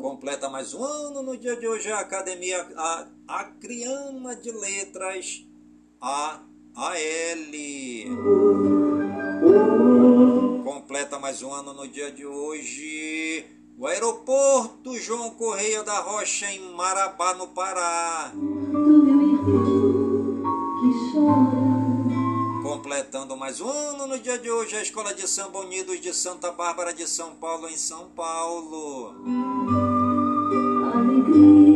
Completa 0.00 0.48
mais 0.48 0.72
um 0.72 0.82
ano 0.82 1.22
no 1.22 1.36
dia 1.36 1.54
de 1.56 1.68
hoje 1.68 1.92
a 1.92 2.00
Academia 2.00 2.66
a, 2.76 3.08
Acriana 3.28 4.34
de 4.36 4.50
Letras 4.52 5.46
A 6.00 6.49
AL. 6.80 7.52
Completa 10.64 11.18
mais 11.18 11.42
um 11.42 11.52
ano 11.52 11.74
no 11.74 11.86
dia 11.86 12.10
de 12.10 12.24
hoje 12.24 13.44
o 13.76 13.86
aeroporto 13.86 14.98
João 14.98 15.28
Correia 15.30 15.82
da 15.82 16.00
Rocha 16.00 16.50
em 16.50 16.72
Marabá, 16.72 17.34
no 17.34 17.48
Pará. 17.48 18.32
Completando 22.62 23.36
mais 23.36 23.60
um 23.60 23.68
ano 23.68 24.06
no 24.06 24.18
dia 24.18 24.38
de 24.38 24.50
hoje, 24.50 24.74
a 24.76 24.80
Escola 24.80 25.12
de 25.12 25.28
Samba 25.28 25.58
Unidos 25.58 26.00
de 26.00 26.14
Santa 26.14 26.50
Bárbara 26.50 26.94
de 26.94 27.06
São 27.06 27.34
Paulo, 27.34 27.68
em 27.68 27.76
São 27.76 28.08
Paulo. 28.08 29.16
A 30.94 30.98
alegria 30.98 31.69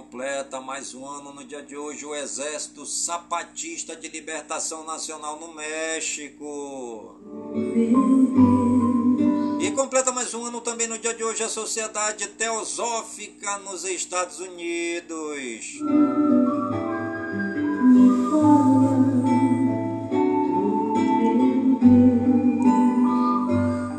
Completa 0.00 0.62
mais 0.62 0.94
um 0.94 1.06
ano 1.06 1.34
no 1.34 1.44
dia 1.44 1.62
de 1.62 1.76
hoje, 1.76 2.06
o 2.06 2.14
Exército 2.14 2.86
Zapatista 2.86 3.94
de 3.94 4.08
Libertação 4.08 4.82
Nacional 4.82 5.38
no 5.38 5.52
México. 5.52 7.16
E 9.60 9.70
completa 9.72 10.10
mais 10.10 10.32
um 10.32 10.46
ano 10.46 10.62
também 10.62 10.86
no 10.86 10.98
dia 10.98 11.12
de 11.12 11.22
hoje, 11.22 11.42
a 11.42 11.50
Sociedade 11.50 12.28
Teosófica 12.28 13.58
nos 13.58 13.84
Estados 13.84 14.40
Unidos. 14.40 15.80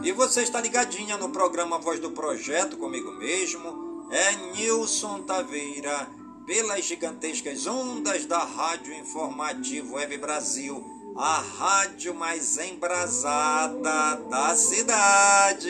E 0.03 0.11
você 0.11 0.41
está 0.41 0.59
ligadinha 0.59 1.15
no 1.15 1.29
programa 1.29 1.77
Voz 1.77 1.99
do 1.99 2.09
Projeto 2.09 2.75
comigo 2.75 3.11
mesmo, 3.11 3.90
é 4.11 4.35
Nilson 4.53 5.21
Taveira, 5.21 6.09
pelas 6.45 6.83
gigantescas 6.83 7.65
ondas 7.65 8.25
da 8.25 8.39
Rádio 8.39 8.93
Informativo 8.93 9.95
Web 9.95 10.17
Brasil, 10.17 10.83
a 11.15 11.39
rádio 11.39 12.13
mais 12.13 12.57
embrasada 12.57 14.15
da 14.29 14.53
cidade. 14.53 15.69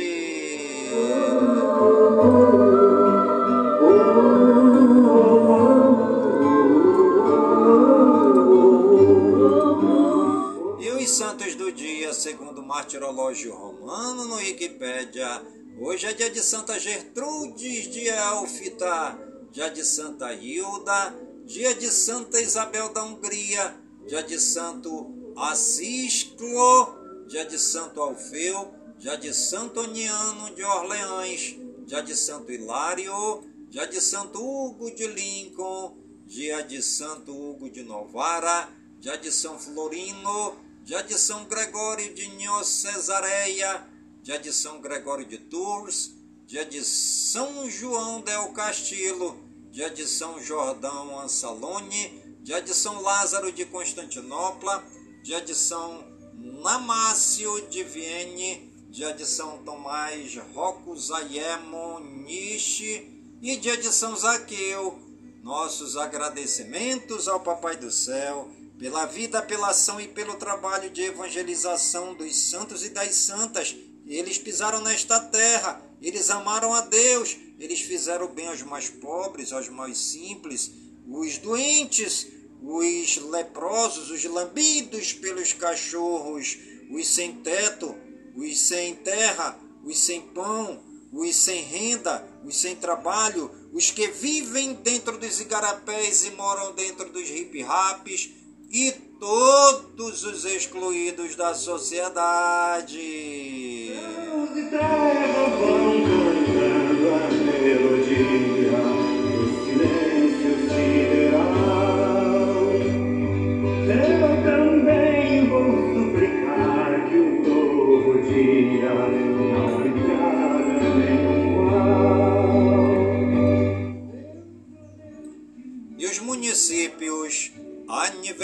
E 10.79 10.89
os 10.89 11.11
santos 11.11 11.53
do 11.53 11.71
dia, 11.71 12.11
segundo 12.11 12.61
o 12.61 12.67
martirológio 12.67 13.53
romano 13.53 14.25
no 14.25 14.37
Wikipédia, 14.37 15.60
hoje 15.83 16.05
é 16.05 16.13
dia 16.13 16.29
de 16.29 16.41
Santa 16.41 16.79
Gertrudes 16.79 17.87
de 17.91 18.07
Elfita, 18.07 19.17
dia 19.51 19.67
de 19.67 19.83
Santa 19.83 20.31
Hilda, 20.31 21.15
dia 21.43 21.73
de 21.73 21.89
Santa 21.89 22.39
Isabel 22.39 22.93
da 22.93 23.03
Hungria, 23.03 23.75
dia 24.07 24.21
de 24.21 24.39
Santo 24.39 25.33
Assisclo, 25.35 27.25
dia 27.27 27.45
de 27.45 27.57
Santo 27.57 27.99
Alfeu, 27.99 28.71
dia 28.99 29.15
de 29.17 29.33
Santo 29.33 29.81
Oniano 29.81 30.53
de 30.53 30.63
Orleães, 30.63 31.57
dia 31.87 32.01
de 32.01 32.15
Santo 32.15 32.51
Hilário, 32.51 33.43
dia 33.67 33.87
de 33.87 33.99
Santo 33.99 34.39
Hugo 34.39 34.91
de 34.91 35.07
Lincoln, 35.07 35.97
dia 36.27 36.61
de 36.61 36.79
Santo 36.83 37.31
Hugo 37.31 37.71
de 37.71 37.81
Novara, 37.81 38.69
dia 38.99 39.17
de 39.17 39.31
São 39.31 39.57
Florino, 39.57 40.55
dia 40.83 41.01
de 41.01 41.17
São 41.17 41.45
Gregório 41.45 42.13
de 42.13 42.27
Nho 42.27 42.63
Cesareia, 42.63 43.90
dia 44.23 44.37
de 44.37 44.53
São 44.53 44.79
Gregório 44.79 45.25
de 45.25 45.37
Tours, 45.37 46.11
dia 46.45 46.63
de 46.63 46.83
São 46.83 47.69
João 47.69 48.21
del 48.21 48.49
Castillo, 48.53 49.35
dia 49.71 49.89
de 49.89 50.07
São 50.07 50.39
Jordão 50.39 51.19
Ansalone, 51.19 52.21
dia 52.43 52.61
de 52.61 52.73
São 52.73 53.01
Lázaro 53.01 53.51
de 53.51 53.65
Constantinopla, 53.65 54.83
dia 55.23 55.41
de 55.41 55.55
São 55.55 56.03
Namácio 56.35 57.67
de 57.67 57.83
Vienne, 57.83 58.71
dia 58.89 59.11
de 59.13 59.25
São 59.25 59.63
Tomás 59.63 60.35
Rocco 60.53 60.95
Zaiemo 60.95 61.99
Nishi 61.99 63.37
e 63.41 63.57
dia 63.57 63.77
de 63.77 63.91
São 63.91 64.15
Zaqueu. 64.15 64.99
Nossos 65.41 65.97
agradecimentos 65.97 67.27
ao 67.27 67.39
Papai 67.39 67.75
do 67.75 67.89
Céu 67.89 68.47
pela 68.77 69.05
vida, 69.05 69.41
pela 69.41 69.69
ação 69.69 69.99
e 69.99 70.07
pelo 70.07 70.35
trabalho 70.35 70.89
de 70.89 71.03
evangelização 71.03 72.13
dos 72.13 72.35
santos 72.35 72.83
e 72.83 72.89
das 72.89 73.15
santas. 73.15 73.75
Eles 74.11 74.37
pisaram 74.37 74.81
nesta 74.81 75.21
terra, 75.21 75.81
eles 76.01 76.29
amaram 76.29 76.73
a 76.73 76.81
Deus, 76.81 77.37
eles 77.57 77.79
fizeram 77.79 78.27
bem 78.27 78.45
aos 78.47 78.61
mais 78.61 78.89
pobres, 78.89 79.53
aos 79.53 79.69
mais 79.69 79.97
simples, 79.97 80.69
os 81.07 81.37
doentes, 81.37 82.27
os 82.61 83.15
leprosos, 83.15 84.11
os 84.11 84.21
lambidos 84.25 85.13
pelos 85.13 85.53
cachorros, 85.53 86.57
os 86.91 87.07
sem 87.07 87.35
teto, 87.35 87.95
os 88.35 88.59
sem 88.59 88.95
terra, 88.95 89.57
os 89.85 89.97
sem 89.97 90.19
pão, 90.19 90.83
os 91.13 91.33
sem 91.33 91.63
renda, 91.63 92.27
os 92.43 92.57
sem 92.57 92.75
trabalho, 92.75 93.49
os 93.71 93.91
que 93.91 94.07
vivem 94.07 94.73
dentro 94.73 95.17
dos 95.17 95.39
igarapés 95.39 96.25
e 96.25 96.31
moram 96.31 96.73
dentro 96.73 97.09
dos 97.13 97.29
hip-raps 97.29 98.29
e 98.69 98.91
todos 99.21 100.25
os 100.25 100.43
excluídos 100.43 101.37
da 101.37 101.53
sociedade. 101.53 102.99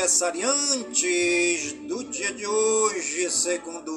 Aniversariantes 0.07 1.73
do 1.87 2.03
dia 2.03 2.33
de 2.33 2.45
hoje, 2.45 3.29
segundo 3.29 3.96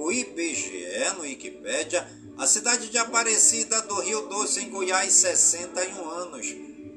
o 0.00 0.10
IBGE 0.10 1.12
no 1.16 1.22
Wikipédia, 1.24 2.08
a 2.38 2.46
cidade 2.46 2.88
de 2.88 2.96
Aparecida 2.96 3.82
do 3.82 4.00
Rio 4.00 4.28
Doce, 4.28 4.60
em 4.60 4.70
Goiás, 4.70 5.12
61 5.12 6.08
anos. 6.08 6.46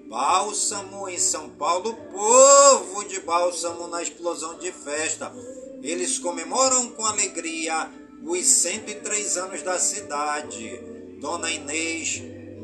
Bálsamo 0.08 1.10
em 1.10 1.20
São 1.20 1.50
Paulo, 1.50 1.94
povo 2.14 3.04
de 3.04 3.20
Bálsamo 3.20 3.88
na 3.90 4.02
explosão 4.02 4.58
de 4.58 4.72
festa. 4.72 5.34
Eles 5.82 6.18
comemoram 6.18 6.92
com 6.92 7.06
alegria 7.06 7.92
os 8.24 8.46
103 8.46 9.38
anos 9.38 9.62
da 9.64 9.78
cidade. 9.78 10.80
Dona 11.20 11.52
Inês, 11.52 12.22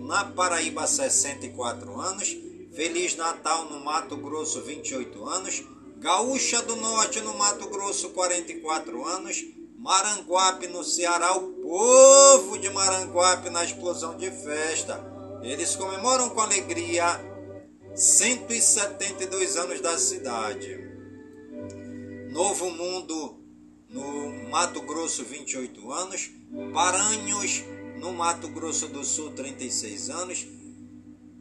na 0.08 0.24
Paraíba, 0.24 0.88
64 0.88 2.00
anos. 2.00 2.38
Feliz 2.72 3.14
Natal 3.18 3.66
no 3.66 3.84
Mato 3.84 4.16
Grosso, 4.16 4.62
28 4.62 5.28
anos. 5.28 5.64
Gaúcha 5.98 6.62
do 6.62 6.78
Norte 6.78 7.20
no 7.20 7.38
Mato 7.38 7.68
Grosso, 7.68 8.12
44 8.12 9.06
anos. 9.06 9.59
Maranguape 9.80 10.68
no 10.68 10.84
Ceará, 10.84 11.38
o 11.38 11.54
povo 11.54 12.60
de 12.60 12.70
Maranguape 12.70 13.50
na 13.50 13.64
explosão 13.64 14.18
de 14.18 14.30
festa. 14.30 15.02
Eles 15.42 15.78
comemoram 15.78 16.30
com 16.32 16.42
alegria 16.42 17.06
172 17.96 19.56
anos 19.56 19.80
da 19.80 19.98
cidade. 19.98 20.78
Novo 22.30 22.70
Mundo 22.72 23.40
no 23.88 24.50
Mato 24.50 24.82
Grosso, 24.82 25.24
28 25.24 25.92
anos. 25.94 26.30
Paranhos 26.74 27.64
no 28.00 28.12
Mato 28.12 28.50
Grosso 28.50 28.90
do 28.90 29.06
Sul, 29.06 29.32
36 29.32 30.10
anos. 30.10 30.46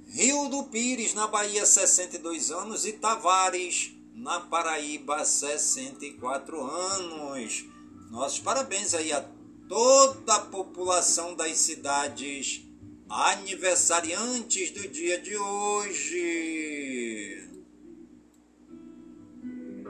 Rio 0.06 0.48
do 0.48 0.62
Pires, 0.62 1.12
na 1.12 1.26
Bahia, 1.26 1.66
62 1.66 2.52
anos, 2.52 2.86
e 2.86 2.92
Tavares, 2.92 3.90
na 4.14 4.38
Paraíba, 4.38 5.24
64 5.24 6.64
anos. 6.64 7.77
Nossos 8.10 8.40
parabéns 8.40 8.94
aí 8.94 9.12
a 9.12 9.22
toda 9.68 10.34
a 10.34 10.40
população 10.40 11.34
das 11.34 11.58
cidades 11.58 12.66
aniversariantes 13.08 14.70
do 14.70 14.88
dia 14.88 15.20
de 15.20 15.36
hoje. 15.36 17.46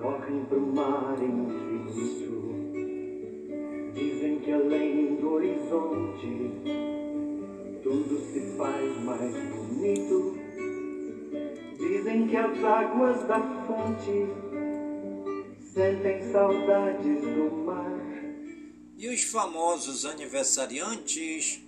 Correm 0.00 0.44
pro 0.46 0.60
mar 0.60 1.16
infinito, 1.22 2.54
dizem 3.94 4.40
que 4.40 4.52
além 4.52 5.14
do 5.16 5.34
horizonte 5.34 6.50
tudo 7.84 8.18
se 8.32 8.56
faz 8.56 8.96
mais 9.04 9.32
bonito. 9.50 10.36
Dizem 11.78 12.26
que 12.26 12.36
as 12.36 12.64
águas 12.64 13.22
da 13.28 13.40
fonte 13.66 14.26
sentem 15.72 16.32
saudades 16.32 17.22
do 17.22 17.64
mar. 17.64 17.97
E 18.98 19.08
os 19.08 19.22
famosos 19.22 20.04
aniversariantes 20.04 21.60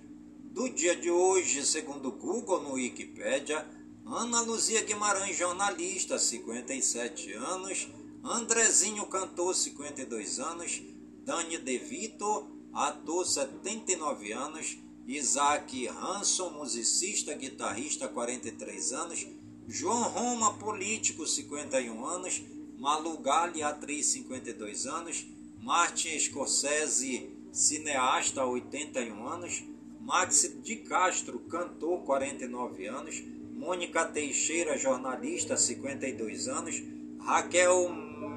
do 0.51 0.67
dia 0.67 0.93
de 0.93 1.09
hoje, 1.09 1.65
segundo 1.65 2.09
o 2.09 2.11
Google 2.11 2.61
no 2.61 2.73
Wikipedia, 2.73 3.65
Ana 4.05 4.41
Luzia 4.41 4.83
Guimarães, 4.83 5.37
jornalista, 5.37 6.19
57 6.19 7.31
anos, 7.31 7.87
Andrezinho, 8.21 9.05
cantor, 9.05 9.55
52 9.55 10.41
anos, 10.41 10.81
Dani 11.23 11.57
De 11.57 11.77
Vito, 11.77 12.49
ator, 12.73 13.25
79 13.25 14.33
anos, 14.33 14.77
Isaac 15.07 15.87
Hanson, 15.87 16.49
musicista, 16.49 17.33
guitarrista, 17.33 18.09
43 18.09 18.91
anos, 18.91 19.25
João 19.69 20.03
Roma, 20.03 20.57
político, 20.57 21.25
51 21.25 22.05
anos, 22.05 22.41
Malu 22.77 23.19
Gali, 23.19 23.63
atriz, 23.63 24.07
52 24.07 24.85
anos, 24.85 25.25
Martin 25.61 26.19
Scorsese, 26.19 27.29
cineasta, 27.51 28.43
81 28.43 29.27
anos, 29.27 29.63
Max 29.99 30.51
de 30.63 30.77
Castro, 30.77 31.39
cantor, 31.41 32.01
49 32.03 32.87
anos, 32.87 33.23
Mônica 33.53 34.05
Teixeira, 34.05 34.75
jornalista, 34.75 35.55
52 35.55 36.47
anos, 36.47 36.81
Raquel 37.19 37.89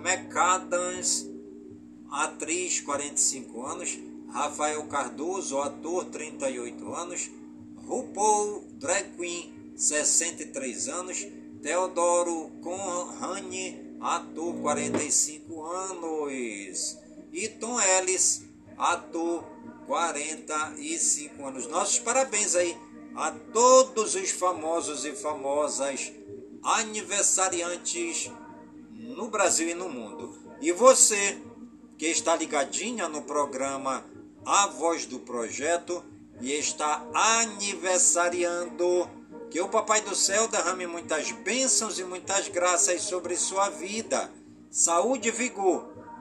McAdams, 0.02 1.26
atriz, 2.10 2.82
45 2.82 3.66
anos, 3.66 3.98
Rafael 4.30 4.86
Cardoso, 4.86 5.62
ator, 5.62 6.04
38 6.04 6.94
anos, 6.94 7.30
RuPaul, 7.86 8.66
drag 8.78 9.16
queen, 9.16 9.72
63 9.74 10.88
anos, 10.90 11.26
Teodoro 11.62 12.50
Conrani, 12.60 13.96
ator, 13.98 14.54
45 14.60 15.64
anos, 15.64 17.03
e 17.34 17.48
Tom 17.48 17.80
Ellis, 17.80 18.44
ator, 18.78 19.44
45 19.88 21.44
anos. 21.44 21.66
Nossos 21.66 21.98
parabéns 21.98 22.54
aí 22.54 22.78
a 23.16 23.32
todos 23.52 24.14
os 24.14 24.30
famosos 24.30 25.04
e 25.04 25.10
famosas 25.12 26.12
aniversariantes 26.62 28.30
no 28.92 29.26
Brasil 29.28 29.68
e 29.68 29.74
no 29.74 29.88
mundo. 29.88 30.38
E 30.60 30.70
você 30.70 31.42
que 31.98 32.06
está 32.06 32.36
ligadinha 32.36 33.08
no 33.08 33.22
programa 33.22 34.06
A 34.46 34.68
Voz 34.68 35.04
do 35.04 35.18
Projeto 35.18 36.04
e 36.40 36.52
está 36.52 37.04
aniversariando, 37.12 39.10
que 39.50 39.60
o 39.60 39.68
Papai 39.68 40.00
do 40.02 40.14
Céu 40.14 40.46
derrame 40.46 40.86
muitas 40.86 41.32
bênçãos 41.32 41.98
e 41.98 42.04
muitas 42.04 42.46
graças 42.48 43.02
sobre 43.02 43.36
sua 43.36 43.70
vida, 43.70 44.32
saúde 44.70 45.30
e 45.30 45.32
vigor 45.32 45.93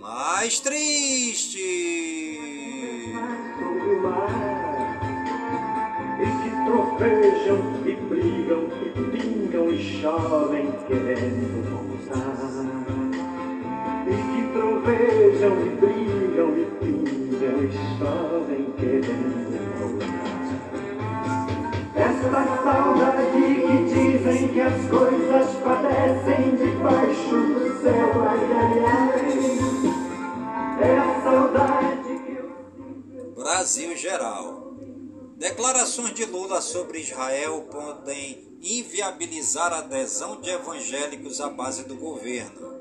mais 0.00 0.60
triste. 0.60 1.58
E 6.18 6.26
que 6.42 6.50
trovejam 6.64 7.58
e 7.86 7.92
brigam 7.96 8.68
e 8.84 8.88
pingam 9.10 9.70
e 9.70 9.78
chovem 10.00 10.72
querendo 10.86 11.62
voltar 11.70 12.36
E 14.06 14.08
que 14.10 14.42
trovejam 14.52 15.54
e 15.64 15.70
brigam 15.80 16.50
e 16.58 16.64
pingam 16.78 17.56
e 17.64 17.66
chovem 17.98 18.64
querendo 18.76 19.58
voltar 19.78 20.40
Esta 21.96 22.42
saudade 22.62 23.30
que 23.32 24.09
dizem 24.30 24.48
que 24.48 24.60
as 24.60 24.88
coisas 24.88 25.46
padecem 25.62 26.56
debaixo 26.56 27.30
do 27.30 27.82
céu 27.82 28.22
Ai, 28.22 28.38
ai, 28.54 28.78
ai 28.86 29.10
É 30.88 30.98
a 30.98 31.22
saudade 31.22 32.18
que 32.24 32.32
eu 32.32 32.50
Brasil 33.34 33.94
geral. 33.96 34.72
Declarações 35.36 36.14
de 36.14 36.24
Lula 36.26 36.60
sobre 36.60 37.00
Israel 37.00 37.66
podem 37.70 38.56
inviabilizar 38.62 39.72
a 39.72 39.78
adesão 39.78 40.38
de 40.40 40.50
evangélicos 40.50 41.40
à 41.40 41.48
base 41.48 41.82
do 41.84 41.96
governo. 41.96 42.78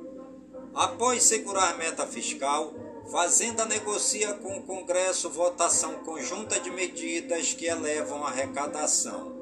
Após 0.76 1.24
segurar 1.24 1.78
meta 1.78 2.06
fiscal, 2.06 2.74
Fazenda 3.10 3.66
negocia 3.66 4.36
com 4.36 4.60
o 4.60 4.62
Congresso 4.62 5.32
votação 5.32 6.04
conjunta 6.04 6.60
de 6.60 6.70
medidas 6.70 7.54
que 7.54 7.66
elevam 7.66 8.24
a 8.24 8.28
arrecadação. 8.28 9.39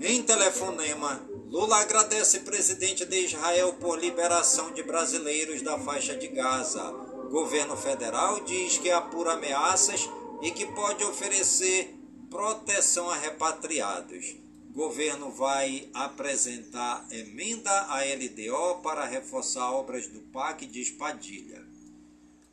Em 0.00 0.22
telefonema, 0.22 1.28
Lula 1.50 1.78
agradece 1.78 2.40
presidente 2.40 3.04
de 3.04 3.24
Israel 3.24 3.72
por 3.80 3.98
liberação 3.98 4.70
de 4.70 4.84
brasileiros 4.84 5.60
da 5.60 5.76
faixa 5.76 6.14
de 6.14 6.28
Gaza. 6.28 6.82
Governo 7.30 7.76
federal 7.76 8.44
diz 8.44 8.78
que 8.78 8.90
apura 8.90 9.32
ameaças 9.32 10.08
e 10.40 10.52
que 10.52 10.66
pode 10.66 11.02
oferecer 11.02 11.96
proteção 12.30 13.10
a 13.10 13.16
repatriados. 13.16 14.36
Governo 14.70 15.32
vai 15.32 15.88
apresentar 15.92 17.04
emenda 17.10 17.72
à 17.88 18.04
LDO 18.04 18.80
para 18.82 19.04
reforçar 19.04 19.72
obras 19.72 20.06
do 20.06 20.20
PAC 20.20 20.64
de 20.66 20.80
Espadilha. 20.80 21.66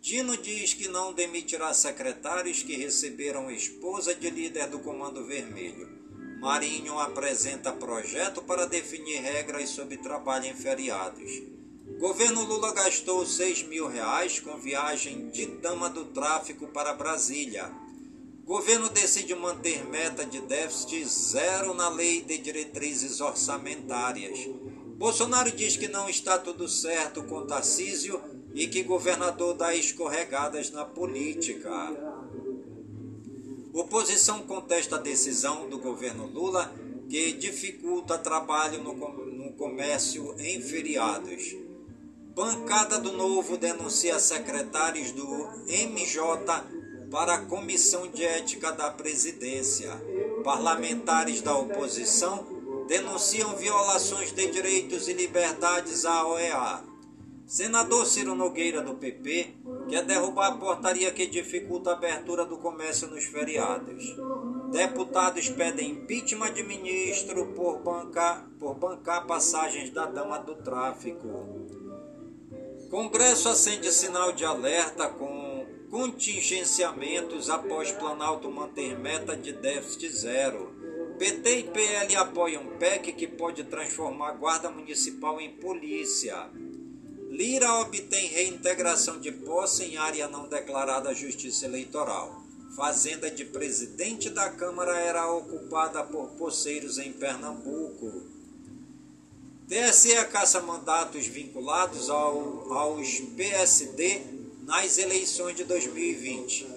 Dino 0.01 0.35
diz 0.35 0.73
que 0.73 0.87
não 0.87 1.13
demitirá 1.13 1.71
secretários 1.75 2.63
que 2.63 2.75
receberam 2.75 3.51
esposa 3.51 4.15
de 4.15 4.31
líder 4.31 4.67
do 4.67 4.79
Comando 4.79 5.23
Vermelho. 5.27 5.94
Marinho 6.45 6.99
apresenta 6.99 7.73
projeto 7.73 8.39
para 8.39 8.67
definir 8.67 9.19
regras 9.19 9.67
sobre 9.69 9.97
trabalho 9.97 10.45
em 10.45 10.53
feriados. 10.53 11.41
Governo 11.97 12.45
Lula 12.45 12.71
gastou 12.71 13.25
6 13.25 13.63
mil 13.63 13.87
reais 13.87 14.39
com 14.39 14.55
viagem 14.59 15.31
de 15.31 15.47
dama 15.47 15.89
do 15.89 16.05
tráfico 16.05 16.67
para 16.67 16.93
Brasília. 16.93 17.71
Governo 18.43 18.89
decide 18.89 19.33
manter 19.33 19.83
meta 19.85 20.23
de 20.23 20.39
déficit 20.41 21.03
zero 21.05 21.73
na 21.73 21.89
lei 21.89 22.21
de 22.21 22.37
diretrizes 22.37 23.21
orçamentárias. 23.21 24.37
Bolsonaro 24.99 25.51
diz 25.51 25.75
que 25.75 25.87
não 25.87 26.07
está 26.07 26.37
tudo 26.37 26.69
certo 26.69 27.23
com 27.23 27.47
Tarcísio 27.47 28.21
e 28.53 28.67
que 28.67 28.83
governador 28.83 29.55
dá 29.55 29.73
escorregadas 29.73 30.69
na 30.69 30.85
política. 30.85 32.14
Oposição 33.75 34.41
contesta 34.43 34.95
a 34.95 34.99
decisão 34.99 35.67
do 35.69 35.77
governo 35.79 36.25
Lula 36.27 36.73
que 37.09 37.33
dificulta 37.33 38.17
trabalho 38.17 38.81
no, 38.81 38.95
com- 38.95 39.11
no 39.11 39.51
comércio 39.51 40.33
em 40.39 40.61
feriados. 40.61 41.57
Bancada 42.33 42.97
do 42.99 43.11
Novo 43.11 43.57
denuncia 43.57 44.17
secretários 44.17 45.11
do 45.11 45.27
MJ 45.67 46.63
para 47.11 47.33
a 47.35 47.45
Comissão 47.45 48.07
de 48.07 48.23
Ética 48.23 48.71
da 48.71 48.89
Presidência. 48.91 49.91
Parlamentares 50.43 51.41
da 51.41 51.55
oposição 51.57 52.47
denunciam 52.87 53.57
violações 53.57 54.31
de 54.31 54.47
direitos 54.51 55.09
e 55.09 55.13
liberdades 55.13 56.05
à 56.05 56.25
OEA. 56.25 56.81
Senador 57.47 58.07
Ciro 58.07 58.33
Nogueira, 58.33 58.81
do 58.81 58.95
PP, 58.95 59.53
quer 59.87 60.03
derrubar 60.03 60.47
a 60.47 60.57
portaria 60.57 61.11
que 61.11 61.27
dificulta 61.27 61.91
a 61.91 61.93
abertura 61.93 62.43
do 62.43 62.57
comércio 62.57 63.07
nos 63.07 63.25
feriados. 63.25 64.15
Deputados 64.71 65.47
pedem 65.49 65.91
impeachment 65.91 66.53
de 66.53 66.63
ministro 66.63 67.53
por 67.53 67.79
bancar, 67.83 68.49
por 68.59 68.73
bancar 68.73 69.27
passagens 69.27 69.91
da 69.91 70.07
dama 70.07 70.39
do 70.39 70.55
tráfico. 70.55 71.27
Congresso 72.89 73.47
acende 73.47 73.91
sinal 73.91 74.31
de 74.31 74.43
alerta 74.43 75.07
com 75.09 75.67
contingenciamentos 75.91 77.51
após 77.51 77.91
Planalto 77.91 78.49
manter 78.49 78.97
meta 78.97 79.37
de 79.37 79.53
déficit 79.53 80.09
zero. 80.09 80.73
PT 81.19 81.59
e 81.59 81.63
PL 81.63 82.15
apoiam 82.17 82.65
PEC 82.77 83.13
que 83.13 83.27
pode 83.27 83.63
transformar 83.65 84.29
a 84.29 84.33
Guarda 84.33 84.69
Municipal 84.69 85.39
em 85.39 85.51
polícia. 85.51 86.49
Lira 87.29 87.81
obtém 87.81 88.27
reintegração 88.27 89.19
de 89.19 89.31
posse 89.31 89.83
em 89.83 89.97
área 89.97 90.27
não 90.27 90.47
declarada 90.47 91.09
à 91.09 91.13
Justiça 91.13 91.65
Eleitoral. 91.65 92.43
Fazenda 92.75 93.31
de 93.31 93.45
presidente 93.45 94.29
da 94.29 94.49
Câmara 94.49 94.97
era 94.99 95.31
ocupada 95.31 96.03
por 96.03 96.29
poceiros 96.31 96.97
em 96.97 97.11
Pernambuco. 97.11 98.23
TSE 99.67 100.13
caça 100.25 100.61
mandatos 100.61 101.25
vinculados 101.25 102.09
ao, 102.09 102.71
aos 102.71 103.19
PSD 103.35 104.21
nas 104.63 104.97
eleições 104.97 105.55
de 105.55 105.63
2020. 105.63 106.67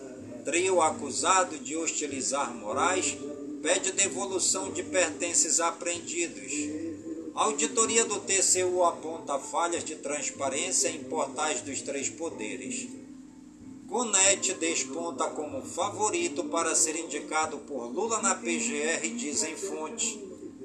Trio 0.45 0.81
acusado 0.81 1.59
de 1.59 1.77
hostilizar 1.77 2.55
Moraes 2.55 3.17
pede 3.63 3.93
devolução 3.93 4.73
de 4.73 4.83
pertences 4.83 5.61
apreendidos. 5.61 6.53
Auditoria 7.39 8.05
do 8.05 8.19
TCU 8.19 8.83
aponta 8.83 9.39
falhas 9.39 9.85
de 9.85 9.95
transparência 9.95 10.89
em 10.89 11.05
portais 11.05 11.61
dos 11.61 11.81
três 11.81 12.11
poderes. 12.11 12.89
Conete 13.89 14.55
desponta 14.55 15.29
como 15.31 15.63
favorito 15.63 16.45
para 16.45 16.75
ser 16.75 16.97
indicado 16.97 17.59
por 17.59 17.87
Lula 17.87 18.21
na 18.21 18.35
PGR, 18.35 19.09
dizem 19.17 19.57
fonte. 19.57 20.19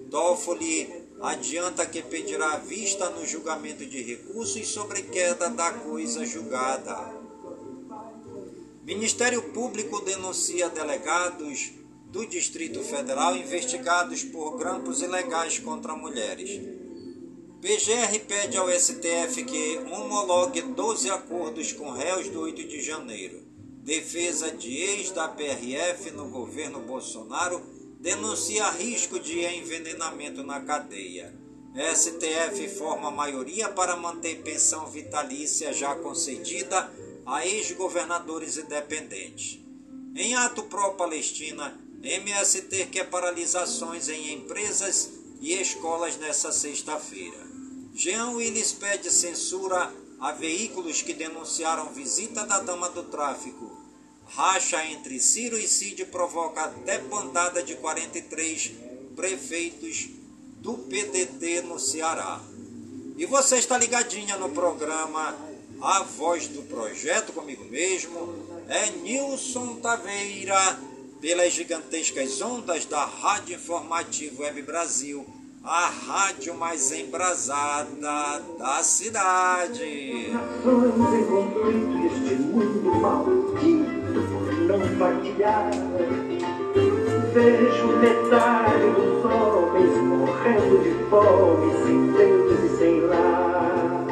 Toffoli 0.09 0.91
adianta 1.21 1.85
que 1.85 2.01
pedirá 2.01 2.57
vista 2.57 3.07
no 3.11 3.23
julgamento 3.23 3.85
de 3.85 4.01
recursos 4.01 4.67
sobre 4.67 5.03
queda 5.03 5.49
da 5.49 5.71
coisa 5.73 6.25
julgada. 6.25 7.13
Ministério 8.83 9.43
Público 9.53 10.01
denuncia 10.01 10.69
delegados 10.69 11.71
do 12.13 12.27
Distrito 12.27 12.79
Federal 12.83 13.35
investigados 13.35 14.23
por 14.23 14.59
grampos 14.59 15.01
ilegais 15.01 15.57
contra 15.57 15.95
mulheres. 15.95 16.61
PGR 17.59 18.19
pede 18.27 18.55
ao 18.55 18.69
STF 18.69 19.43
que 19.43 19.79
homologue 19.91 20.61
12 20.61 21.09
acordos 21.09 21.73
com 21.73 21.89
réus 21.89 22.29
do 22.29 22.41
8 22.41 22.67
de 22.67 22.81
janeiro. 22.83 23.41
Defesa 23.81 24.51
de 24.51 24.77
ex 24.77 25.09
da 25.09 25.27
PRF 25.27 26.11
no 26.11 26.29
governo 26.29 26.81
Bolsonaro 26.81 27.59
denuncia 27.99 28.69
risco 28.69 29.19
de 29.19 29.43
envenenamento 29.43 30.43
na 30.43 30.61
cadeia. 30.61 31.33
STF 31.95 32.67
forma 32.77 33.09
maioria 33.09 33.69
para 33.69 33.95
manter 33.95 34.43
pensão 34.43 34.85
vitalícia 34.85 35.73
já 35.73 35.95
concedida 35.95 36.93
a 37.25 37.43
ex-governadores 37.43 38.57
independentes. 38.57 39.59
Em 40.15 40.35
ato 40.35 40.61
pró-Palestina, 40.63 41.82
MST 42.03 42.87
quer 42.91 43.09
paralisações 43.09 44.09
em 44.09 44.33
empresas 44.33 45.09
e 45.39 45.53
escolas 45.53 46.17
nesta 46.17 46.51
sexta-feira. 46.51 47.37
Jean 47.93 48.31
Willis 48.31 48.73
pede 48.73 49.09
censura 49.09 49.89
a 50.19 50.33
veículos 50.33 51.01
que 51.01 51.13
denunciaram 51.13 51.93
visita 51.93 52.45
da 52.45 52.59
dama 52.59 52.89
do 52.89 53.03
tráfico. 53.03 53.71
Racha 54.25 54.85
entre 54.85 55.17
Ciro 55.19 55.57
e 55.57 55.65
Cid 55.67 56.05
provoca 56.05 56.67
debandada 56.85 57.63
de 57.63 57.75
43 57.75 58.71
prefeitos 59.15 60.09
do 60.57 60.73
PDT 60.73 61.61
no 61.61 61.79
Ceará. 61.79 62.41
E 63.17 63.25
você 63.25 63.57
está 63.57 63.77
ligadinha 63.77 64.37
no 64.37 64.49
programa 64.49 65.37
A 65.81 66.03
Voz 66.03 66.47
do 66.47 66.63
Projeto 66.63 67.31
comigo 67.31 67.63
mesmo. 67.65 68.63
É 68.67 68.89
Nilson 68.91 69.75
Taveira, 69.75 70.79
pelas 71.23 71.53
gigantescas 71.53 72.41
ondas 72.41 72.85
da 72.85 73.05
Rádio 73.05 73.55
Informativo 73.55 74.41
Web 74.41 74.61
Brasil 74.63 75.25
a 75.63 75.87
rádio 75.87 76.53
mais 76.53 76.91
embrasada 76.91 78.41
da 78.59 78.83
cidade. 78.83 80.33
Vejo 87.33 87.87
metade 87.99 88.91
dos 88.91 89.23
homens 89.23 89.97
morrendo 90.03 90.83
de 90.83 91.09
fome, 91.09 91.85
sem 91.85 92.11
Deus 92.11 92.63
e 92.65 92.77
sem 92.77 92.99
lar. 92.99 94.05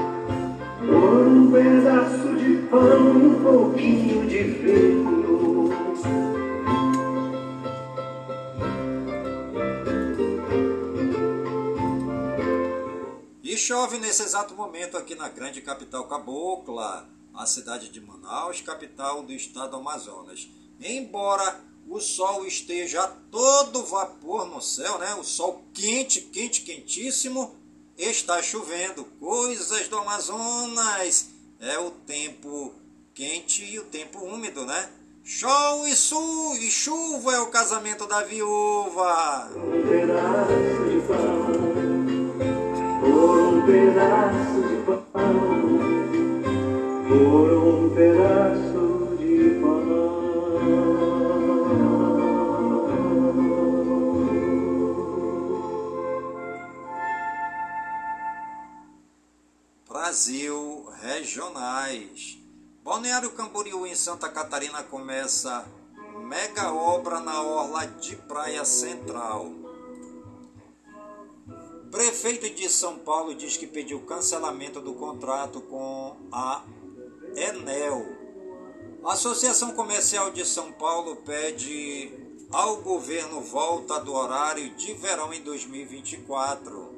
Por 0.79 1.27
um 1.27 1.51
pedaço 1.51 2.35
de 2.37 2.55
pão, 2.69 3.11
um 3.11 3.43
pouquinho 3.43 4.25
de 4.27 4.43
vinho. 4.43 5.11
Chove 13.61 13.99
nesse 13.99 14.23
exato 14.23 14.55
momento 14.55 14.97
aqui 14.97 15.13
na 15.13 15.29
grande 15.29 15.61
capital 15.61 16.07
cabocla, 16.07 17.07
a 17.31 17.45
cidade 17.45 17.89
de 17.89 18.01
Manaus, 18.01 18.59
capital 18.59 19.21
do 19.21 19.31
estado 19.31 19.71
do 19.71 19.77
Amazonas. 19.77 20.49
Embora 20.79 21.61
o 21.87 21.99
sol 21.99 22.47
esteja 22.47 23.05
todo 23.29 23.85
vapor 23.85 24.47
no 24.47 24.59
céu, 24.61 24.97
né? 24.97 25.13
O 25.13 25.23
sol 25.23 25.63
quente, 25.75 26.21
quente, 26.21 26.61
quentíssimo, 26.61 27.55
está 27.95 28.41
chovendo. 28.41 29.05
Coisas 29.19 29.87
do 29.87 29.99
Amazonas. 29.99 31.29
É 31.59 31.77
o 31.77 31.91
tempo 31.91 32.73
quente 33.13 33.63
e 33.63 33.77
o 33.77 33.83
tempo 33.83 34.25
úmido, 34.25 34.65
né? 34.65 34.91
Show 35.23 35.87
e, 35.87 35.95
su 35.95 36.57
e 36.59 36.71
chuva 36.71 37.35
é 37.35 37.39
o 37.39 37.51
casamento 37.51 38.07
da 38.07 38.23
viúva. 38.23 39.51
Um 43.61 43.65
pedaço 43.67 44.59
de 44.67 44.75
pão, 44.85 45.05
por 47.07 47.49
um 47.53 47.93
pedaço 47.93 49.15
de 49.19 49.59
pão, 49.61 49.85
Brasil 59.87 60.89
Regionais. 61.03 62.39
Balneário 62.83 63.29
Camboriú 63.33 63.85
em 63.85 63.93
Santa 63.93 64.27
Catarina 64.27 64.81
começa 64.81 65.67
mega 66.27 66.73
obra 66.73 67.19
na 67.19 67.43
orla 67.43 67.85
de 67.85 68.15
Praia 68.15 68.65
Central. 68.65 69.60
Prefeito 71.91 72.49
de 72.49 72.69
São 72.69 72.97
Paulo 72.99 73.35
diz 73.35 73.57
que 73.57 73.67
pediu 73.67 73.99
cancelamento 73.99 74.79
do 74.79 74.93
contrato 74.93 75.59
com 75.59 76.15
a 76.31 76.63
Enel. 77.35 78.05
A 79.03 79.11
Associação 79.11 79.73
Comercial 79.73 80.31
de 80.31 80.45
São 80.45 80.71
Paulo 80.71 81.17
pede 81.17 82.09
ao 82.49 82.77
governo 82.77 83.41
volta 83.41 83.99
do 83.99 84.13
horário 84.13 84.69
de 84.75 84.93
verão 84.93 85.33
em 85.33 85.41
2024. 85.41 86.93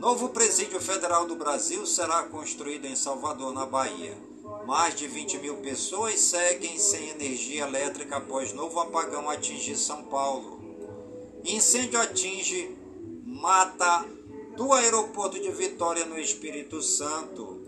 Novo 0.00 0.30
presídio 0.30 0.80
federal 0.80 1.26
do 1.26 1.36
Brasil 1.36 1.86
será 1.86 2.24
construído 2.24 2.86
em 2.86 2.96
Salvador, 2.96 3.52
na 3.52 3.64
Bahia. 3.64 4.18
Mais 4.66 4.96
de 4.96 5.06
20 5.06 5.38
mil 5.38 5.58
pessoas 5.58 6.18
seguem 6.18 6.76
sem 6.80 7.10
energia 7.10 7.62
elétrica 7.62 8.16
após 8.16 8.52
novo 8.52 8.80
apagão 8.80 9.30
atingir 9.30 9.76
São 9.76 10.02
Paulo. 10.02 10.58
Incêndio 11.44 12.00
atinge 12.00 12.79
mata 13.40 14.04
do 14.54 14.70
aeroporto 14.74 15.40
de 15.40 15.50
Vitória, 15.50 16.04
no 16.04 16.18
Espírito 16.18 16.82
Santo. 16.82 17.58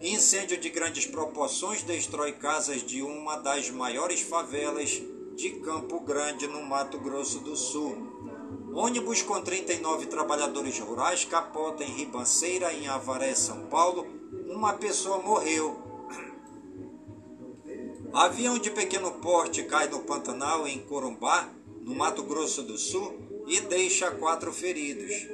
Incêndio 0.00 0.56
de 0.56 0.70
grandes 0.70 1.04
proporções 1.04 1.82
destrói 1.82 2.32
casas 2.32 2.82
de 2.84 3.02
uma 3.02 3.36
das 3.36 3.68
maiores 3.70 4.20
favelas 4.20 5.02
de 5.34 5.50
Campo 5.64 5.98
Grande, 6.00 6.46
no 6.46 6.62
Mato 6.62 6.96
Grosso 6.98 7.40
do 7.40 7.56
Sul. 7.56 7.96
Ônibus 8.72 9.20
com 9.20 9.40
39 9.40 10.06
trabalhadores 10.06 10.78
rurais 10.78 11.24
capota 11.24 11.82
em 11.82 11.90
Ribanceira, 11.90 12.72
em 12.72 12.86
Avaré, 12.86 13.34
São 13.34 13.66
Paulo. 13.66 14.06
Uma 14.46 14.74
pessoa 14.74 15.18
morreu. 15.18 15.76
Avião 18.12 18.58
de 18.58 18.70
pequeno 18.70 19.10
porte 19.14 19.64
cai 19.64 19.88
no 19.88 20.00
Pantanal, 20.00 20.68
em 20.68 20.78
Corumbá, 20.78 21.48
no 21.80 21.96
Mato 21.96 22.22
Grosso 22.22 22.62
do 22.62 22.78
Sul, 22.78 23.29
e 23.50 23.60
deixa 23.62 24.12
quatro 24.12 24.52
feridos. 24.52 25.26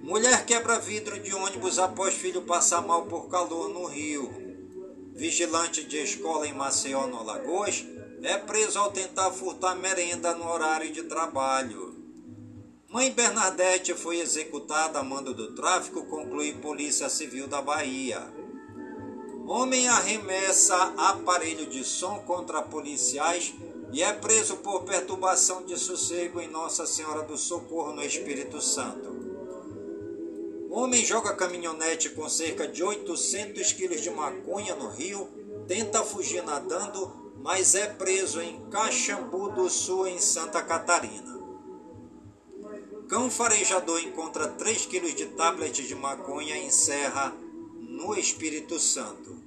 Mulher 0.00 0.46
quebra 0.46 0.78
vidro 0.78 1.18
de 1.18 1.34
ônibus 1.34 1.80
após 1.80 2.14
filho 2.14 2.42
passar 2.42 2.80
mal 2.80 3.06
por 3.06 3.28
calor 3.28 3.68
no 3.68 3.84
Rio. 3.86 4.32
Vigilante 5.12 5.82
de 5.82 5.96
escola 5.96 6.46
em 6.46 6.52
Maceió, 6.52 7.08
no 7.08 7.18
Alagoas, 7.18 7.84
é 8.22 8.38
preso 8.38 8.78
ao 8.78 8.92
tentar 8.92 9.32
furtar 9.32 9.74
merenda 9.74 10.34
no 10.34 10.48
horário 10.48 10.92
de 10.92 11.02
trabalho. 11.02 11.96
Mãe 12.88 13.10
Bernadette 13.10 13.92
foi 13.94 14.20
executada 14.20 15.00
a 15.00 15.02
mando 15.02 15.34
do 15.34 15.52
tráfico, 15.52 16.06
conclui 16.06 16.52
Polícia 16.52 17.08
Civil 17.08 17.48
da 17.48 17.60
Bahia. 17.60 18.22
Homem 19.48 19.88
arremessa 19.88 20.94
aparelho 20.96 21.66
de 21.66 21.82
som 21.82 22.20
contra 22.20 22.62
policiais 22.62 23.52
e 23.92 24.02
é 24.02 24.12
preso 24.12 24.56
por 24.58 24.84
perturbação 24.84 25.64
de 25.64 25.78
sossego 25.78 26.40
em 26.40 26.48
Nossa 26.48 26.86
Senhora 26.86 27.22
do 27.22 27.36
Socorro 27.36 27.92
no 27.92 28.02
Espírito 28.02 28.60
Santo. 28.60 29.14
Homem 30.70 31.04
joga 31.04 31.34
caminhonete 31.34 32.10
com 32.10 32.28
cerca 32.28 32.68
de 32.68 32.82
800 32.82 33.72
quilos 33.72 34.00
de 34.02 34.10
maconha 34.10 34.74
no 34.74 34.88
Rio, 34.90 35.28
tenta 35.66 36.02
fugir 36.02 36.42
nadando, 36.42 37.32
mas 37.38 37.74
é 37.74 37.86
preso 37.86 38.40
em 38.40 38.60
Caxambu 38.68 39.50
do 39.50 39.70
Sul, 39.70 40.06
em 40.06 40.18
Santa 40.18 40.62
Catarina. 40.62 41.36
Cão 43.08 43.30
farejador 43.30 44.00
encontra 44.00 44.48
3 44.48 44.84
quilos 44.86 45.14
de 45.14 45.26
tablet 45.26 45.86
de 45.86 45.94
maconha 45.94 46.56
em 46.56 46.70
Serra, 46.70 47.32
no 47.78 48.14
Espírito 48.18 48.78
Santo. 48.80 49.45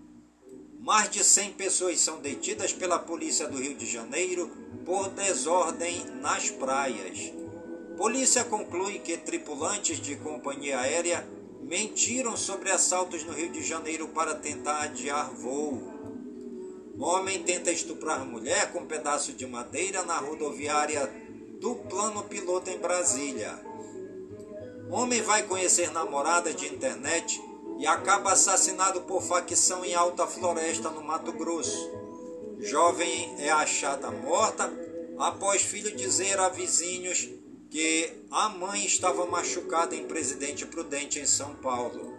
Mais 0.79 1.09
de 1.09 1.23
100 1.23 1.53
pessoas 1.53 1.99
são 1.99 2.21
detidas 2.21 2.71
pela 2.71 2.97
polícia 2.97 3.47
do 3.47 3.57
Rio 3.57 3.75
de 3.75 3.85
Janeiro 3.85 4.49
por 4.85 5.09
desordem 5.09 6.05
nas 6.21 6.49
praias. 6.49 7.33
Polícia 7.97 8.45
conclui 8.45 8.99
que 8.99 9.17
tripulantes 9.17 9.99
de 9.99 10.15
companhia 10.15 10.79
aérea 10.79 11.27
mentiram 11.61 12.37
sobre 12.37 12.71
assaltos 12.71 13.25
no 13.25 13.33
Rio 13.33 13.51
de 13.51 13.61
Janeiro 13.61 14.07
para 14.07 14.35
tentar 14.35 14.83
adiar 14.83 15.29
voo. 15.33 15.99
Homem 16.97 17.43
tenta 17.43 17.71
estuprar 17.71 18.25
mulher 18.25 18.71
com 18.71 18.79
um 18.79 18.87
pedaço 18.87 19.33
de 19.33 19.45
madeira 19.45 20.03
na 20.03 20.17
rodoviária 20.17 21.11
do 21.59 21.75
plano 21.75 22.23
piloto 22.23 22.69
em 22.69 22.79
Brasília. 22.79 23.59
Homem 24.89 25.21
vai 25.21 25.43
conhecer 25.43 25.91
namorada 25.91 26.53
de 26.53 26.73
internet 26.73 27.48
e 27.79 27.87
acaba 27.87 28.33
assassinado 28.33 29.01
por 29.01 29.23
facção 29.23 29.85
em 29.85 29.95
Alta 29.95 30.27
Floresta, 30.27 30.89
no 30.89 31.01
Mato 31.01 31.31
Grosso. 31.31 31.89
Jovem 32.59 33.33
é 33.39 33.49
achada 33.49 34.11
morta 34.11 34.69
após 35.17 35.61
filho 35.61 35.95
dizer 35.95 36.37
a 36.39 36.49
vizinhos 36.49 37.29
que 37.69 38.11
a 38.29 38.49
mãe 38.49 38.85
estava 38.85 39.25
machucada 39.25 39.95
em 39.95 40.05
Presidente 40.05 40.65
Prudente, 40.65 41.19
em 41.19 41.25
São 41.25 41.55
Paulo. 41.55 42.17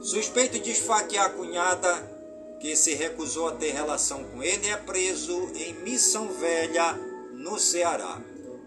Suspeito 0.00 0.58
de 0.58 0.70
esfaquear 0.70 1.26
a 1.26 1.30
cunhada, 1.30 2.58
que 2.62 2.74
se 2.74 2.94
recusou 2.94 3.48
a 3.48 3.52
ter 3.56 3.72
relação 3.72 4.24
com 4.24 4.42
ele, 4.42 4.68
é 4.68 4.76
preso 4.76 5.50
em 5.54 5.74
Missão 5.82 6.28
Velha, 6.28 6.94
no 7.34 7.58
Ceará. 7.58 8.22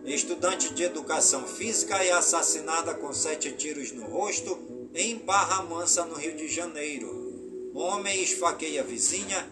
Estudante 0.05 0.71
de 0.71 0.83
educação 0.83 1.47
física 1.47 1.95
é 2.03 2.11
assassinada 2.11 2.93
com 2.93 3.11
sete 3.11 3.53
tiros 3.53 3.91
no 3.91 4.05
rosto 4.05 4.72
em 4.93 5.17
Barra 5.17 5.63
Mansa, 5.63 6.05
no 6.05 6.15
Rio 6.15 6.35
de 6.37 6.47
Janeiro. 6.47 7.71
Homem 7.73 8.21
esfaqueia 8.21 8.83
vizinha, 8.83 9.51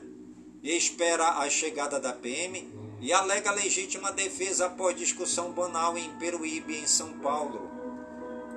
espera 0.62 1.40
a 1.40 1.50
chegada 1.50 2.00
da 2.00 2.14
PM 2.14 2.72
e 3.02 3.12
alega 3.12 3.52
legítima 3.52 4.12
defesa 4.12 4.68
após 4.68 4.96
discussão 4.96 5.52
banal 5.52 5.98
em 5.98 6.16
Peruíbe, 6.20 6.78
em 6.78 6.86
São 6.86 7.14
Paulo. 7.20 7.72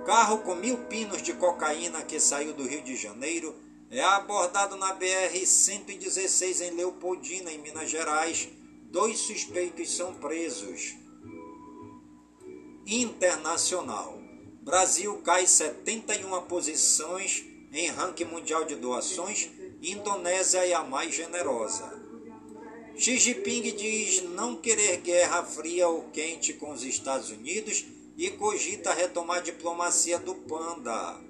Carro 0.04 0.38
com 0.38 0.54
mil 0.54 0.76
pinos 0.84 1.22
de 1.22 1.32
cocaína 1.32 2.02
que 2.02 2.20
saiu 2.20 2.52
do 2.52 2.68
Rio 2.68 2.82
de 2.82 2.94
Janeiro 2.94 3.54
é 3.90 4.02
abordado 4.02 4.76
na 4.76 4.94
BR-116 4.94 6.60
em 6.60 6.70
Leopoldina, 6.72 7.50
em 7.50 7.58
Minas 7.58 7.88
Gerais. 7.88 8.48
Dois 8.90 9.18
suspeitos 9.18 9.96
são 9.96 10.12
presos. 10.14 10.94
Internacional. 12.86 14.23
Brasil 14.64 15.18
cai 15.18 15.46
71 15.46 16.40
posições 16.46 17.44
em 17.70 17.88
ranking 17.88 18.24
mundial 18.24 18.64
de 18.64 18.74
doações. 18.74 19.50
Indonésia 19.82 20.66
é 20.66 20.72
a 20.72 20.82
mais 20.82 21.14
generosa. 21.14 22.02
Xi 22.96 23.18
Jinping 23.18 23.60
diz 23.76 24.22
não 24.22 24.56
querer 24.56 25.02
guerra 25.02 25.44
fria 25.44 25.86
ou 25.88 26.04
quente 26.04 26.54
com 26.54 26.72
os 26.72 26.82
Estados 26.82 27.28
Unidos 27.28 27.84
e 28.16 28.30
cogita 28.30 28.94
retomar 28.94 29.38
a 29.38 29.42
diplomacia 29.42 30.18
do 30.18 30.34
Panda. 30.34 31.20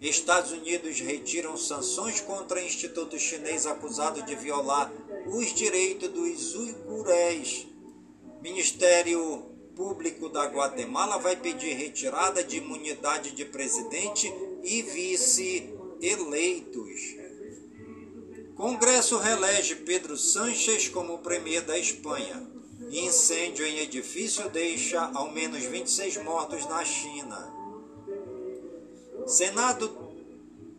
Estados 0.00 0.50
Unidos 0.50 0.98
retiram 0.98 1.56
sanções 1.56 2.20
contra 2.20 2.60
Instituto 2.60 3.16
Chinês 3.20 3.66
acusado 3.66 4.20
de 4.22 4.34
violar 4.34 4.92
os 5.28 5.54
direitos 5.54 6.08
dos 6.08 6.56
uigures. 6.56 7.68
Ministério 8.42 9.53
Público 9.74 10.28
da 10.28 10.46
Guatemala 10.46 11.18
vai 11.18 11.36
pedir 11.36 11.74
retirada 11.74 12.44
de 12.44 12.58
imunidade 12.58 13.32
de 13.32 13.44
presidente 13.44 14.32
e 14.62 14.82
vice 14.82 15.74
eleitos. 16.00 17.16
Congresso 18.54 19.18
relege 19.18 19.76
Pedro 19.76 20.16
Sánchez 20.16 20.88
como 20.88 21.18
premier 21.18 21.62
da 21.62 21.76
Espanha. 21.76 22.48
Incêndio 22.90 23.66
em 23.66 23.78
edifício 23.78 24.48
deixa 24.48 25.10
ao 25.12 25.32
menos 25.32 25.64
26 25.64 26.18
mortos 26.18 26.64
na 26.66 26.84
China. 26.84 27.52
Senado 29.26 29.88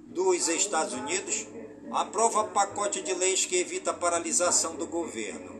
dos 0.07 0.47
Estados 0.47 0.93
Unidos 0.93 1.47
aprova 1.91 2.45
pacote 2.45 3.01
de 3.01 3.13
leis 3.13 3.45
que 3.45 3.57
evita 3.57 3.91
a 3.91 3.93
paralisação 3.93 4.77
do 4.77 4.87
governo. 4.87 5.53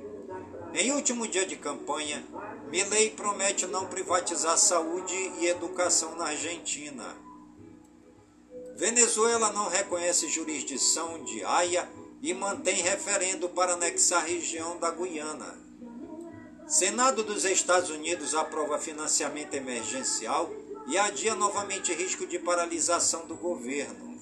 Em 0.74 0.92
último 0.92 1.28
dia 1.28 1.46
de 1.46 1.56
campanha, 1.56 2.26
Milley 2.70 3.12
promete 3.12 3.68
não 3.68 3.86
privatizar 3.88 4.58
saúde 4.58 5.16
e 5.40 5.48
educação 5.48 6.16
na 6.16 6.26
Argentina. 6.26 7.16
Venezuela 8.76 9.52
não 9.52 9.70
reconhece 9.70 10.28
jurisdição 10.30 11.24
de 11.24 11.44
Haia 11.46 11.88
e 12.22 12.34
mantém 12.34 12.82
referendo 12.82 13.48
para 13.50 13.74
anexar 13.74 14.24
a 14.24 14.26
região 14.26 14.78
da 14.78 14.92
Guiana. 14.92 15.58
Senado 16.68 17.24
dos 17.24 17.46
Estados 17.46 17.92
Unidos 17.92 18.34
aprova 18.34 18.80
financiamento 18.80 19.54
emergencial 19.54 20.52
e 20.88 20.98
adia 20.98 21.36
novamente 21.36 21.94
risco 21.94 22.26
de 22.26 22.40
paralisação 22.40 23.28
do 23.28 23.36
governo. 23.36 24.20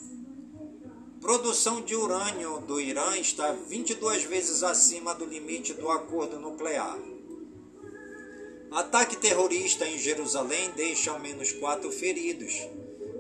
Produção 1.21 1.81
de 1.81 1.95
urânio 1.95 2.59
do 2.59 2.81
Irã 2.81 3.17
está 3.17 3.53
22 3.53 4.23
vezes 4.25 4.61
acima 4.61 5.15
do 5.15 5.23
limite 5.23 5.73
do 5.73 5.89
acordo 5.89 6.37
nuclear. 6.37 6.99
Ataque 8.73 9.15
terrorista 9.17 9.87
em 9.87 9.99
Jerusalém 9.99 10.71
deixa 10.75 11.11
ao 11.11 11.19
menos 11.19 11.51
quatro 11.51 11.91
feridos. 11.91 12.67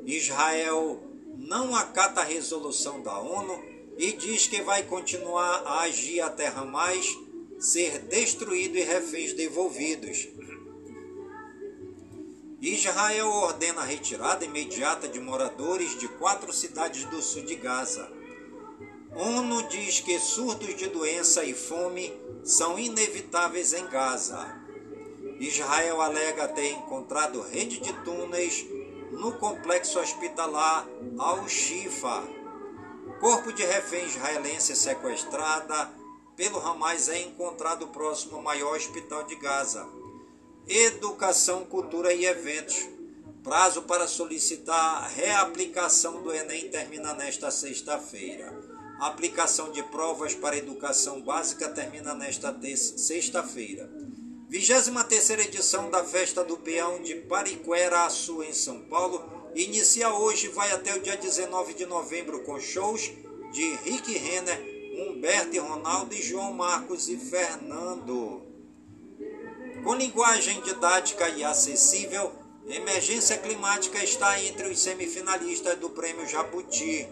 Israel 0.03 0.99
não 1.37 1.75
acata 1.75 2.21
a 2.21 2.23
resolução 2.23 3.03
da 3.03 3.19
ONU 3.19 3.63
e 3.95 4.13
diz 4.13 4.47
que 4.47 4.63
vai 4.63 4.81
continuar 4.81 5.61
a 5.63 5.81
agir 5.81 6.21
até 6.21 6.47
Hamas 6.47 7.05
ser 7.59 7.99
destruído 7.99 8.79
e 8.79 8.81
reféns 8.81 9.33
devolvidos. 9.33 10.27
Israel 12.59 13.27
ordena 13.27 13.81
a 13.81 13.85
retirada 13.85 14.43
imediata 14.43 15.07
de 15.07 15.19
moradores 15.19 15.99
de 15.99 16.07
quatro 16.07 16.51
cidades 16.51 17.05
do 17.05 17.21
sul 17.21 17.43
de 17.43 17.55
Gaza. 17.57 18.11
ONU 19.15 19.67
diz 19.67 19.99
que 19.99 20.17
surtos 20.17 20.75
de 20.75 20.87
doença 20.87 21.45
e 21.45 21.53
fome 21.53 22.11
são 22.43 22.79
inevitáveis 22.79 23.71
em 23.73 23.85
Gaza. 23.85 24.62
Israel 25.43 25.99
alega 25.99 26.47
ter 26.47 26.71
encontrado 26.71 27.41
rede 27.41 27.81
de 27.81 27.91
túneis 28.05 28.65
no 29.11 29.33
complexo 29.33 29.99
hospitalar 29.99 30.87
Al-Shifa. 31.19 32.23
Corpo 33.19 33.51
de 33.51 33.65
refém 33.65 34.05
israelense 34.05 34.73
sequestrada 34.73 35.91
pelo 36.37 36.59
Hamas 36.59 37.09
é 37.09 37.21
encontrado 37.23 37.87
próximo 37.87 38.37
ao 38.37 38.41
maior 38.41 38.77
hospital 38.77 39.23
de 39.23 39.35
Gaza. 39.35 39.85
Educação, 40.65 41.65
cultura 41.65 42.13
e 42.13 42.25
eventos. 42.25 42.87
Prazo 43.43 43.81
para 43.81 44.07
solicitar 44.07 45.11
reaplicação 45.13 46.23
do 46.23 46.33
Enem 46.33 46.69
termina 46.69 47.13
nesta 47.13 47.51
sexta-feira. 47.51 48.57
Aplicação 48.97 49.73
de 49.73 49.83
provas 49.83 50.33
para 50.33 50.55
educação 50.55 51.21
básica 51.21 51.67
termina 51.67 52.13
nesta 52.13 52.57
sexta-feira. 52.77 54.02
23 54.53 55.47
edição 55.47 55.89
da 55.89 56.03
Festa 56.03 56.43
do 56.43 56.55
Peão 56.57 57.01
de 57.01 57.15
Pariquera 57.15 58.05
Açu, 58.05 58.43
em 58.43 58.53
São 58.53 58.81
Paulo, 58.81 59.49
inicia 59.55 60.13
hoje 60.13 60.45
e 60.45 60.49
vai 60.49 60.71
até 60.71 60.93
o 60.93 61.01
dia 61.01 61.17
19 61.17 61.73
de 61.73 61.87
novembro 61.87 62.39
com 62.41 62.59
shows 62.59 63.11
de 63.51 63.75
Rick 63.77 64.15
Renner, 64.15 64.61
Humberto 64.95 65.55
e 65.55 65.57
Ronaldo 65.57 66.13
e 66.13 66.21
João 66.21 66.53
Marcos 66.53 67.09
e 67.09 67.17
Fernando. 67.17 68.43
Com 69.83 69.95
linguagem 69.95 70.61
didática 70.61 71.27
e 71.29 71.43
acessível, 71.43 72.31
Emergência 72.67 73.39
Climática 73.39 74.03
está 74.03 74.39
entre 74.39 74.67
os 74.67 74.79
semifinalistas 74.79 75.79
do 75.79 75.89
Prêmio 75.89 76.27
Jabuti. 76.27 77.07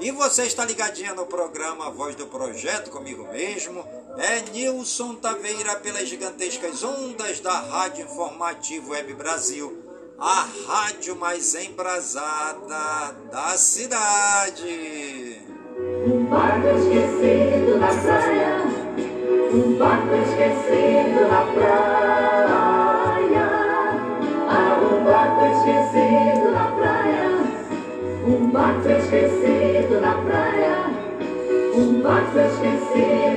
E 0.00 0.10
você 0.10 0.44
está 0.44 0.66
ligadinha 0.66 1.14
no 1.14 1.24
programa 1.24 1.90
Voz 1.90 2.14
do 2.14 2.26
Projeto 2.26 2.90
comigo 2.90 3.26
mesmo, 3.32 3.82
é 4.18 4.40
Nilson 4.52 5.14
Taveira 5.14 5.76
pelas 5.76 6.08
gigantescas 6.08 6.82
ondas 6.82 7.38
da 7.38 7.52
Rádio 7.52 8.04
Informativo 8.04 8.90
Web 8.90 9.14
Brasil, 9.14 9.78
a 10.18 10.44
rádio 10.66 11.14
mais 11.14 11.54
embrasada 11.54 13.14
da 13.30 13.56
cidade. 13.56 15.40
Um 16.04 16.24
barco 16.24 16.66
esquecido 16.66 17.78
na 17.78 17.86
praia. 17.86 18.62
Um 19.52 19.78
barco 19.78 20.14
esquecido 20.14 21.28
na 21.28 21.42
praia. 21.54 23.48
Ah, 24.50 24.80
um 24.82 25.04
barco 25.04 25.44
esquecido 25.44 26.50
na 26.50 26.72
praia. 26.72 27.28
Um 28.26 28.50
barco 28.50 28.88
esquecido 28.88 30.00
na 30.00 30.14
praia. 30.14 30.90
Um 31.76 32.02
barco 32.02 32.38
esquecido. 32.38 33.27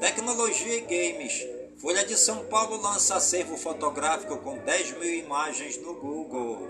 Tecnologia 0.00 0.76
e 0.76 0.80
games. 0.80 1.46
Folha 1.78 2.04
de 2.04 2.16
São 2.16 2.44
Paulo 2.46 2.80
lança 2.80 3.16
acervo 3.16 3.56
fotográfico 3.56 4.38
com 4.38 4.58
10 4.58 4.98
mil 4.98 5.14
imagens 5.14 5.76
no 5.78 5.94
Google. 5.94 6.68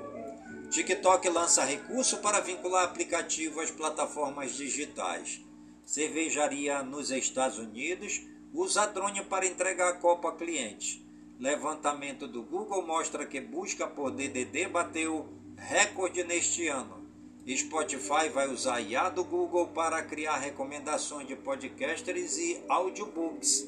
TikTok 0.71 1.29
lança 1.31 1.65
recurso 1.65 2.19
para 2.19 2.41
vincular 2.41 2.85
aplicativo 2.85 3.61
às 3.61 3.71
plataformas 3.71 4.55
digitais. 4.55 5.41
Cervejaria 5.85 6.83
nos 6.83 7.11
Estados 7.11 7.59
Unidos 7.59 8.21
usa 8.53 8.87
drone 8.87 9.23
para 9.25 9.47
entregar 9.47 9.89
a 9.89 9.97
copa 9.97 10.29
a 10.29 10.33
cliente. 10.37 11.07
Levantamento 11.41 12.27
do 12.27 12.43
Google 12.43 12.87
mostra 12.87 13.25
que 13.25 13.41
busca 13.41 13.87
por 13.87 14.11
DDD 14.11 14.69
bateu 14.69 15.29
recorde 15.57 16.25
neste 16.25 16.69
ano. 16.69 16.98
Spotify 17.57 18.29
vai 18.33 18.49
usar 18.49 18.81
IA 18.81 19.09
do 19.09 19.25
Google 19.25 19.69
para 19.69 20.03
criar 20.03 20.37
recomendações 20.37 21.27
de 21.27 21.35
podcasters 21.35 22.37
e 22.37 22.63
audiobooks. 22.69 23.67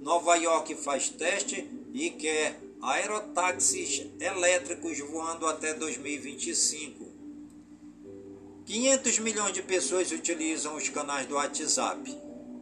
Nova 0.00 0.36
York 0.36 0.74
faz 0.76 1.08
teste 1.08 1.68
e 1.92 2.10
quer 2.10 2.60
aerotáxis 2.80 4.06
elétricos 4.20 4.98
voando 5.00 5.46
até 5.46 5.74
2025. 5.74 7.08
500 8.64 9.18
milhões 9.18 9.52
de 9.52 9.62
pessoas 9.62 10.12
utilizam 10.12 10.76
os 10.76 10.88
canais 10.88 11.26
do 11.26 11.34
WhatsApp. 11.34 12.16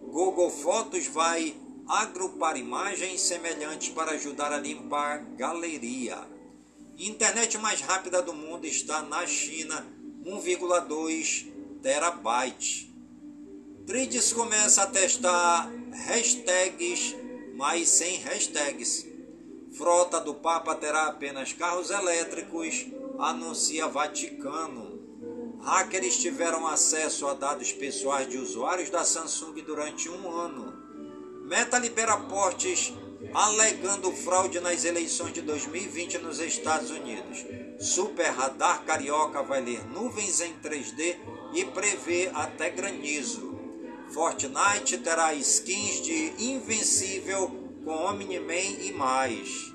Google 0.05 0.51
Fotos 0.51 1.07
vai 1.09 1.55
agrupar 1.87 2.57
imagens 2.57 3.21
semelhantes 3.21 3.91
para 3.91 4.13
ajudar 4.13 4.53
a 4.53 4.59
limpar 4.59 5.23
galeria. 5.37 6.17
Internet 6.99 7.59
mais 7.59 7.81
rápida 7.81 8.23
do 8.23 8.33
mundo 8.33 8.67
está 8.67 9.03
na 9.03 9.27
China, 9.27 9.87
1,2 10.27 11.47
terabytes. 11.81 12.89
Threads 13.87 14.33
começa 14.33 14.83
a 14.83 14.87
testar 14.89 15.71
hashtags, 16.09 17.15
mas 17.55 17.89
sem 17.89 18.17
hashtags. 18.17 19.07
Frota 19.73 20.21
do 20.21 20.35
Papa 20.35 20.75
terá 20.75 21.07
apenas 21.07 21.53
carros 21.53 21.91
elétricos, 21.91 22.87
anuncia 23.21 23.87
Vaticano. 23.87 24.97
Hackers 25.63 26.17
tiveram 26.17 26.67
acesso 26.67 27.29
a 27.29 27.35
dados 27.35 27.73
pessoais 27.73 28.29
de 28.29 28.37
usuários 28.37 28.91
da 28.91 29.05
Samsung 29.05 29.55
durante 29.63 30.09
um 30.09 30.29
ano. 30.29 30.75
Meta 31.45 31.79
libera 31.79 32.17
portes 32.17 32.93
alegando 33.33 34.11
fraude 34.11 34.59
nas 34.59 34.85
eleições 34.85 35.33
de 35.33 35.43
2020 35.43 36.19
nos 36.19 36.41
Estados 36.41 36.91
Unidos. 36.91 37.45
Super 37.79 38.31
Radar 38.31 38.85
Carioca 38.85 39.43
vai 39.43 39.61
ler 39.61 39.87
nuvens 39.89 40.41
em 40.41 40.55
3D 40.55 41.17
e 41.53 41.65
prevê 41.67 42.31
até 42.33 42.71
granizo. 42.71 43.55
Fortnite 44.09 44.99
terá 44.99 45.35
skins 45.35 46.01
de 46.01 46.33
Invencível 46.39 47.49
com 47.85 47.91
Omni-Man 47.91 48.81
e 48.81 48.93
mais. 48.93 49.75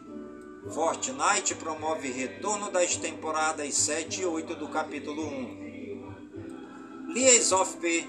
Fortnite 0.73 1.53
promove 1.55 2.09
retorno 2.11 2.71
das 2.71 2.95
temporadas 2.95 3.75
7 3.75 4.21
e 4.21 4.25
8 4.25 4.55
do 4.55 4.67
capítulo 4.69 5.23
1. 5.27 7.13
Lies 7.13 7.51
of 7.51 7.77
P 7.77 8.07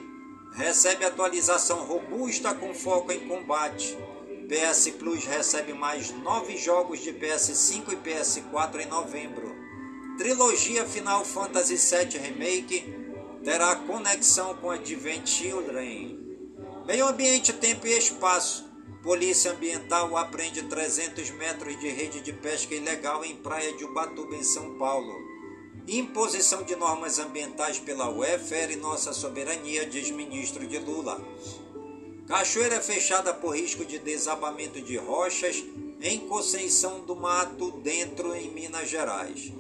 recebe 0.55 1.05
atualização 1.05 1.85
robusta 1.85 2.55
com 2.55 2.73
foco 2.73 3.13
em 3.13 3.29
combate. 3.29 3.99
PS 4.49 4.91
Plus 4.99 5.25
recebe 5.25 5.73
mais 5.73 6.11
nove 6.11 6.57
jogos 6.57 7.01
de 7.01 7.13
PS5 7.13 7.93
e 7.93 7.97
PS4 7.97 8.81
em 8.81 8.87
novembro. 8.87 9.52
Trilogia 10.19 10.85
Final 10.85 11.25
Fantasy 11.25 11.77
VII 11.77 12.19
Remake 12.19 12.85
terá 13.43 13.75
conexão 13.77 14.55
com 14.57 14.71
Advent 14.71 15.27
Children. 15.27 16.19
Meio 16.87 17.09
ambiente, 17.09 17.53
tempo 17.53 17.87
e 17.87 17.97
espaço. 17.97 18.71
Polícia 19.03 19.53
Ambiental 19.53 20.17
apreende 20.17 20.63
300 20.63 21.31
metros 21.31 21.81
de 21.81 21.89
rede 21.89 22.21
de 22.21 22.33
pesca 22.33 22.75
ilegal 22.75 23.25
em 23.25 23.37
praia 23.37 23.73
de 23.73 23.85
Ubatuba, 23.85 24.37
em 24.37 24.45
São 24.45 24.79
Paulo. 24.79 25.13
Imposição 25.89 26.63
de 26.63 26.77
normas 26.77 27.19
ambientais 27.19 27.79
pela 27.79 28.11
UE 28.11 28.39
fere 28.39 28.77
nossa 28.77 29.13
soberania, 29.13 29.87
diz 29.87 30.11
ministro 30.11 30.67
de 30.67 30.79
Lula. 30.79 31.21
Cachoeira 32.29 32.81
fechada 32.81 33.33
por 33.35 33.57
risco 33.57 33.85
de 33.85 33.99
desabamento 33.99 34.81
de 34.81 34.97
rochas 34.99 35.65
em 36.01 36.21
Conceição 36.29 37.01
do 37.01 37.17
Mato, 37.17 37.73
dentro 37.83 38.35
em 38.37 38.51
Minas 38.51 38.89
Gerais. 38.89 39.53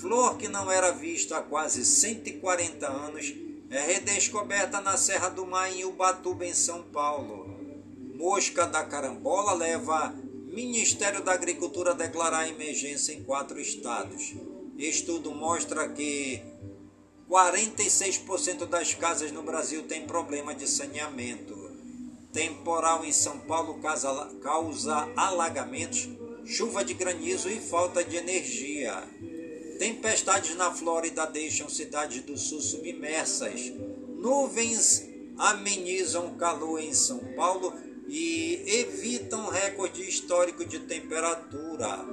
Flor 0.00 0.38
que 0.38 0.48
não 0.48 0.72
era 0.72 0.92
vista 0.92 1.36
há 1.36 1.42
quase 1.42 1.84
140 1.84 2.86
anos 2.86 3.34
é 3.68 3.80
redescoberta 3.80 4.80
na 4.80 4.96
Serra 4.96 5.28
do 5.28 5.46
Mar 5.46 5.70
em 5.70 5.84
Ubatuba, 5.84 6.46
em 6.46 6.54
São 6.54 6.84
Paulo. 6.84 7.54
Mosca 8.14 8.66
da 8.66 8.82
carambola 8.82 9.52
leva 9.52 10.14
Ministério 10.46 11.22
da 11.22 11.32
Agricultura 11.32 11.90
a 11.90 11.94
declarar 11.94 12.48
emergência 12.48 13.12
em 13.12 13.22
quatro 13.24 13.60
estados. 13.60 14.34
Estudo 14.78 15.34
mostra 15.34 15.86
que 15.90 16.42
46% 17.28 18.66
das 18.66 18.94
casas 18.94 19.30
no 19.30 19.42
Brasil 19.42 19.82
têm 19.82 20.06
problema 20.06 20.54
de 20.54 20.66
saneamento. 20.66 21.54
Temporal 22.32 23.04
em 23.04 23.12
São 23.12 23.38
Paulo 23.40 23.74
causa, 23.82 24.30
causa 24.42 25.08
alagamentos, 25.14 26.08
chuva 26.46 26.82
de 26.82 26.94
granizo 26.94 27.50
e 27.50 27.60
falta 27.60 28.02
de 28.02 28.16
energia. 28.16 29.06
Tempestades 29.80 30.54
na 30.56 30.70
Flórida 30.70 31.24
deixam 31.24 31.66
cidades 31.66 32.22
do 32.24 32.36
sul 32.36 32.60
submersas. 32.60 33.72
Nuvens 34.18 35.08
amenizam 35.38 36.26
o 36.26 36.34
calor 36.34 36.78
em 36.78 36.92
São 36.92 37.18
Paulo 37.34 37.72
e 38.06 38.62
evitam 38.66 39.48
recorde 39.48 40.06
histórico 40.06 40.66
de 40.66 40.80
temperatura. 40.80 42.06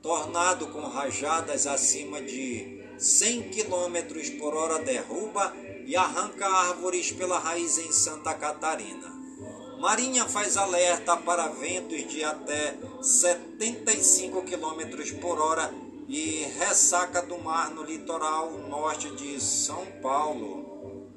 Tornado 0.00 0.68
com 0.68 0.82
rajadas 0.82 1.66
acima 1.66 2.22
de 2.22 2.80
100 2.96 3.50
km 3.50 4.38
por 4.38 4.54
hora 4.54 4.78
derruba 4.78 5.52
e 5.84 5.96
arranca 5.96 6.46
árvores 6.46 7.10
pela 7.10 7.40
raiz 7.40 7.76
em 7.78 7.90
Santa 7.90 8.34
Catarina. 8.34 9.08
Marinha 9.80 10.26
faz 10.26 10.56
alerta 10.56 11.16
para 11.16 11.48
ventos 11.48 12.08
de 12.08 12.22
até 12.22 12.78
75 13.02 14.42
km 14.42 15.18
por 15.20 15.40
hora 15.40 15.89
e 16.10 16.44
ressaca 16.58 17.22
do 17.22 17.38
mar 17.38 17.70
no 17.70 17.84
litoral 17.84 18.50
norte 18.68 19.08
de 19.14 19.40
São 19.40 19.86
Paulo. 20.02 21.08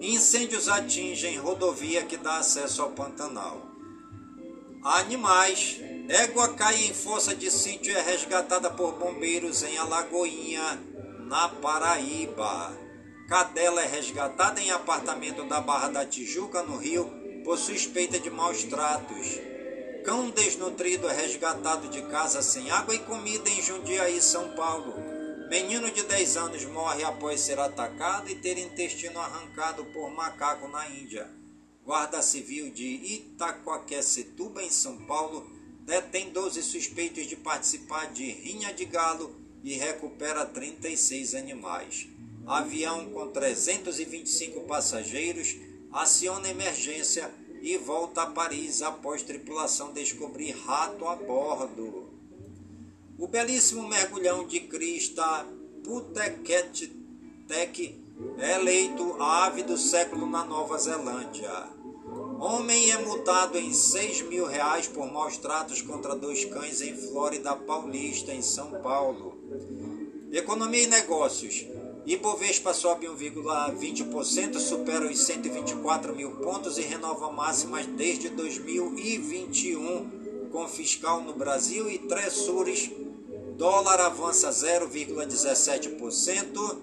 Incêndios 0.00 0.68
atingem 0.68 1.36
rodovia 1.36 2.04
que 2.04 2.16
dá 2.16 2.38
acesso 2.38 2.80
ao 2.80 2.90
Pantanal. 2.90 3.60
Animais. 4.84 5.80
Égua 6.08 6.54
cai 6.54 6.84
em 6.84 6.94
força 6.94 7.34
de 7.34 7.50
sítio 7.50 7.92
e 7.92 7.96
é 7.96 8.00
resgatada 8.00 8.70
por 8.70 8.92
bombeiros 8.92 9.64
em 9.64 9.76
Alagoinha, 9.76 10.80
na 11.26 11.48
Paraíba. 11.48 12.72
Cadela 13.28 13.82
é 13.82 13.88
resgatada 13.88 14.60
em 14.60 14.70
apartamento 14.70 15.42
da 15.42 15.60
Barra 15.60 15.88
da 15.88 16.06
Tijuca, 16.06 16.62
no 16.62 16.76
Rio, 16.76 17.10
por 17.42 17.58
suspeita 17.58 18.20
de 18.20 18.30
maus 18.30 18.62
tratos. 18.62 19.55
Cão 20.06 20.30
desnutrido 20.30 21.08
é 21.08 21.16
resgatado 21.16 21.88
de 21.88 22.00
casa 22.02 22.40
sem 22.40 22.70
água 22.70 22.94
e 22.94 23.00
comida 23.00 23.50
em 23.50 23.60
Jundiaí, 23.60 24.22
São 24.22 24.54
Paulo. 24.54 24.94
Menino 25.50 25.90
de 25.90 26.04
10 26.04 26.36
anos 26.36 26.64
morre 26.66 27.02
após 27.02 27.40
ser 27.40 27.58
atacado 27.58 28.30
e 28.30 28.36
ter 28.36 28.56
intestino 28.56 29.18
arrancado 29.18 29.84
por 29.86 30.08
macaco 30.14 30.68
na 30.68 30.88
Índia. 30.88 31.28
Guarda 31.84 32.22
Civil 32.22 32.70
de 32.70 32.86
Itacoaquecetuba, 32.86 34.62
em 34.62 34.70
São 34.70 34.96
Paulo, 35.06 35.50
detém 35.80 36.30
12 36.30 36.62
suspeitos 36.62 37.26
de 37.26 37.34
participar 37.34 38.12
de 38.12 38.30
rinha 38.30 38.72
de 38.72 38.84
galo 38.84 39.34
e 39.64 39.74
recupera 39.74 40.46
36 40.46 41.34
animais. 41.34 42.06
Avião 42.46 43.10
com 43.10 43.26
325 43.32 44.60
passageiros 44.68 45.56
aciona 45.92 46.48
emergência 46.48 47.28
e 47.66 47.76
volta 47.78 48.22
a 48.22 48.26
Paris 48.26 48.80
após 48.80 49.24
tripulação 49.24 49.92
descobrir 49.92 50.52
rato 50.52 51.04
a 51.04 51.16
bordo. 51.16 52.08
O 53.18 53.26
belíssimo 53.26 53.88
mergulhão 53.88 54.46
de 54.46 54.60
Krista 54.60 55.44
Puteketek 55.82 57.02
é 58.38 58.54
eleito 58.54 59.20
ave 59.20 59.64
do 59.64 59.76
século 59.76 60.30
na 60.30 60.44
Nova 60.44 60.78
Zelândia. 60.78 61.50
Homem 62.38 62.92
é 62.92 62.98
multado 62.98 63.58
em 63.58 63.72
6 63.72 64.22
mil 64.28 64.46
reais 64.46 64.86
por 64.86 65.12
maus 65.12 65.36
tratos 65.36 65.82
contra 65.82 66.14
dois 66.14 66.44
cães 66.44 66.80
em 66.80 66.96
Flórida 66.96 67.56
Paulista, 67.56 68.32
em 68.32 68.42
São 68.42 68.80
Paulo. 68.80 69.36
Economia 70.30 70.84
e 70.84 70.86
negócios. 70.86 71.66
Ibovespa 72.06 72.72
sobe 72.72 73.08
1,20%, 73.08 74.60
supera 74.60 75.10
os 75.10 75.24
124 75.24 76.14
mil 76.14 76.36
pontos 76.36 76.78
e 76.78 76.82
renova 76.82 77.32
máximas 77.32 77.84
desde 77.84 78.28
2021, 78.28 80.48
com 80.52 80.68
fiscal 80.68 81.20
no 81.22 81.32
Brasil 81.32 81.90
e 81.90 81.98
Tresures. 81.98 82.88
Dólar 83.56 84.00
avança 84.00 84.50
0,17%. 84.50 86.78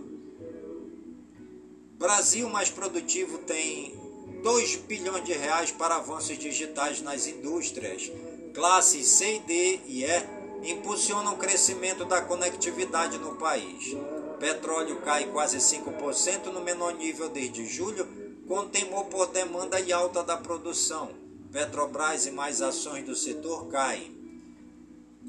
Brasil 1.98 2.50
mais 2.50 2.70
produtivo 2.70 3.38
tem 3.38 3.98
2 4.44 4.76
bilhões 4.76 5.24
de 5.24 5.32
reais 5.32 5.72
para 5.72 5.96
avanços 5.96 6.38
digitais 6.38 7.02
nas 7.02 7.28
indústrias. 7.28 8.12
Classes 8.54 9.08
C, 9.08 9.42
D 9.48 9.80
e 9.88 10.04
E 10.04 10.44
impulsionam 10.66 11.34
o 11.34 11.38
crescimento 11.38 12.04
da 12.04 12.22
conectividade 12.22 13.18
no 13.18 13.36
país. 13.36 13.96
Petróleo 14.44 14.98
cai 14.98 15.32
quase 15.32 15.58
5% 15.58 16.52
no 16.52 16.60
menor 16.60 16.94
nível 16.96 17.30
desde 17.30 17.66
julho, 17.66 18.06
com 18.46 18.68
temor 18.68 19.06
por 19.06 19.28
demanda 19.28 19.80
e 19.80 19.94
alta 19.94 20.22
da 20.22 20.36
produção. 20.36 21.12
Petrobras 21.50 22.26
e 22.26 22.32
mais 22.32 22.62
ações 22.62 23.06
do 23.06 23.16
setor 23.16 23.68
caem. 23.70 24.14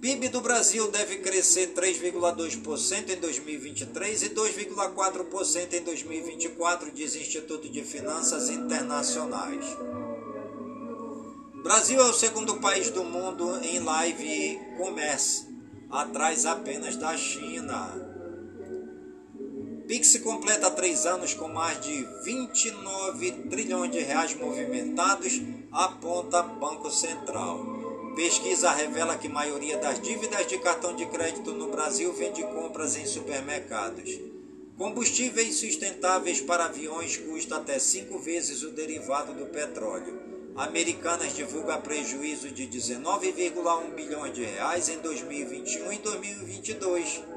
PIB 0.00 0.30
do 0.30 0.40
Brasil 0.40 0.90
deve 0.90 1.18
crescer 1.18 1.74
3,2% 1.74 3.10
em 3.10 3.20
2023 3.20 4.22
e 4.24 4.30
2,4% 4.30 5.74
em 5.74 5.84
2024, 5.84 6.90
diz 6.90 7.14
Instituto 7.14 7.68
de 7.68 7.84
Finanças 7.84 8.50
Internacionais. 8.50 9.64
Brasil 11.62 12.00
é 12.00 12.04
o 12.04 12.12
segundo 12.12 12.56
país 12.56 12.90
do 12.90 13.04
mundo 13.04 13.60
em 13.62 13.78
live 13.78 14.58
commerce, 14.76 15.46
atrás 15.88 16.44
apenas 16.44 16.96
da 16.96 17.16
China. 17.16 18.03
Pix 19.86 20.16
completa 20.18 20.70
três 20.70 21.04
anos 21.04 21.34
com 21.34 21.46
mais 21.46 21.78
de 21.80 22.08
29 22.24 23.32
trilhões 23.50 23.90
de 23.90 23.98
reais 24.00 24.34
movimentados, 24.34 25.42
aponta 25.70 26.42
Banco 26.42 26.90
Central. 26.90 28.14
Pesquisa 28.16 28.70
revela 28.70 29.18
que 29.18 29.28
maioria 29.28 29.76
das 29.76 30.00
dívidas 30.00 30.46
de 30.46 30.58
cartão 30.58 30.96
de 30.96 31.04
crédito 31.06 31.52
no 31.52 31.70
Brasil 31.70 32.14
vem 32.14 32.32
de 32.32 32.42
compras 32.44 32.96
em 32.96 33.04
supermercados. 33.04 34.08
Combustíveis 34.78 35.56
sustentáveis 35.56 36.40
para 36.40 36.64
aviões 36.64 37.18
custa 37.18 37.56
até 37.56 37.78
cinco 37.78 38.18
vezes 38.18 38.62
o 38.62 38.70
derivado 38.70 39.34
do 39.34 39.46
petróleo. 39.46 40.18
Americanas 40.56 41.36
divulga 41.36 41.76
prejuízo 41.76 42.48
de 42.48 42.66
19,1 42.66 43.94
bilhões 43.94 44.32
de 44.32 44.44
reais 44.44 44.88
em 44.88 44.98
2021 44.98 45.92
e 45.92 45.98
2022. 45.98 47.33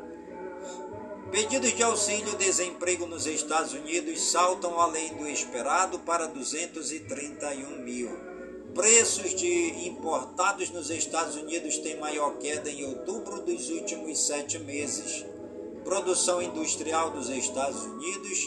Pedidos 1.31 1.73
de 1.73 1.83
auxílio-desemprego 1.83 3.05
nos 3.05 3.27
Estados 3.27 3.73
Unidos 3.73 4.21
saltam 4.21 4.79
além 4.79 5.13
do 5.15 5.27
esperado 5.27 5.99
para 5.99 6.25
231 6.25 7.83
mil. 7.83 8.09
Preços 8.73 9.35
de 9.35 9.87
importados 9.87 10.69
nos 10.69 10.89
Estados 10.89 11.35
Unidos 11.35 11.77
têm 11.79 11.99
maior 11.99 12.37
queda 12.37 12.69
em 12.69 12.85
outubro 12.85 13.41
dos 13.41 13.69
últimos 13.69 14.25
sete 14.25 14.57
meses. 14.59 15.25
Produção 15.83 16.41
industrial 16.41 17.11
dos 17.11 17.29
Estados 17.29 17.83
Unidos 17.83 18.39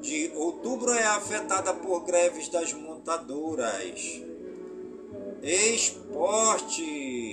de 0.00 0.32
outubro 0.34 0.92
é 0.92 1.04
afetada 1.04 1.74
por 1.74 2.04
greves 2.04 2.48
das 2.48 2.72
montadoras. 2.72 4.22
Esporte. 5.42 7.23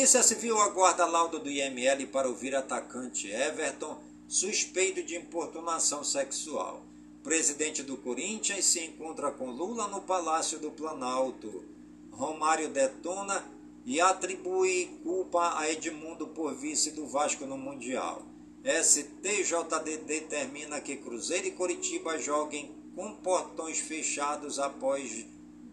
Polícia 0.00 0.22
Civil 0.22 0.58
aguarda 0.58 1.04
laudo 1.04 1.38
do 1.38 1.50
IML 1.50 2.06
para 2.06 2.26
ouvir 2.26 2.54
atacante 2.54 3.30
Everton, 3.30 4.00
suspeito 4.26 5.02
de 5.02 5.14
importunação 5.14 6.02
sexual. 6.02 6.82
Presidente 7.22 7.82
do 7.82 7.98
Corinthians 7.98 8.64
se 8.64 8.80
encontra 8.80 9.30
com 9.30 9.50
Lula 9.50 9.88
no 9.88 10.00
Palácio 10.00 10.58
do 10.58 10.70
Planalto. 10.70 11.66
Romário 12.10 12.70
detona 12.70 13.44
e 13.84 14.00
atribui 14.00 14.86
culpa 15.02 15.58
a 15.58 15.70
Edmundo 15.70 16.28
por 16.28 16.54
vice 16.54 16.92
do 16.92 17.06
Vasco 17.06 17.44
no 17.44 17.58
Mundial. 17.58 18.22
STJD 18.64 19.98
determina 20.06 20.80
que 20.80 20.96
Cruzeiro 20.96 21.48
e 21.48 21.50
Coritiba 21.50 22.18
joguem 22.18 22.74
com 22.96 23.16
portões 23.16 23.78
fechados 23.78 24.58
após 24.58 25.26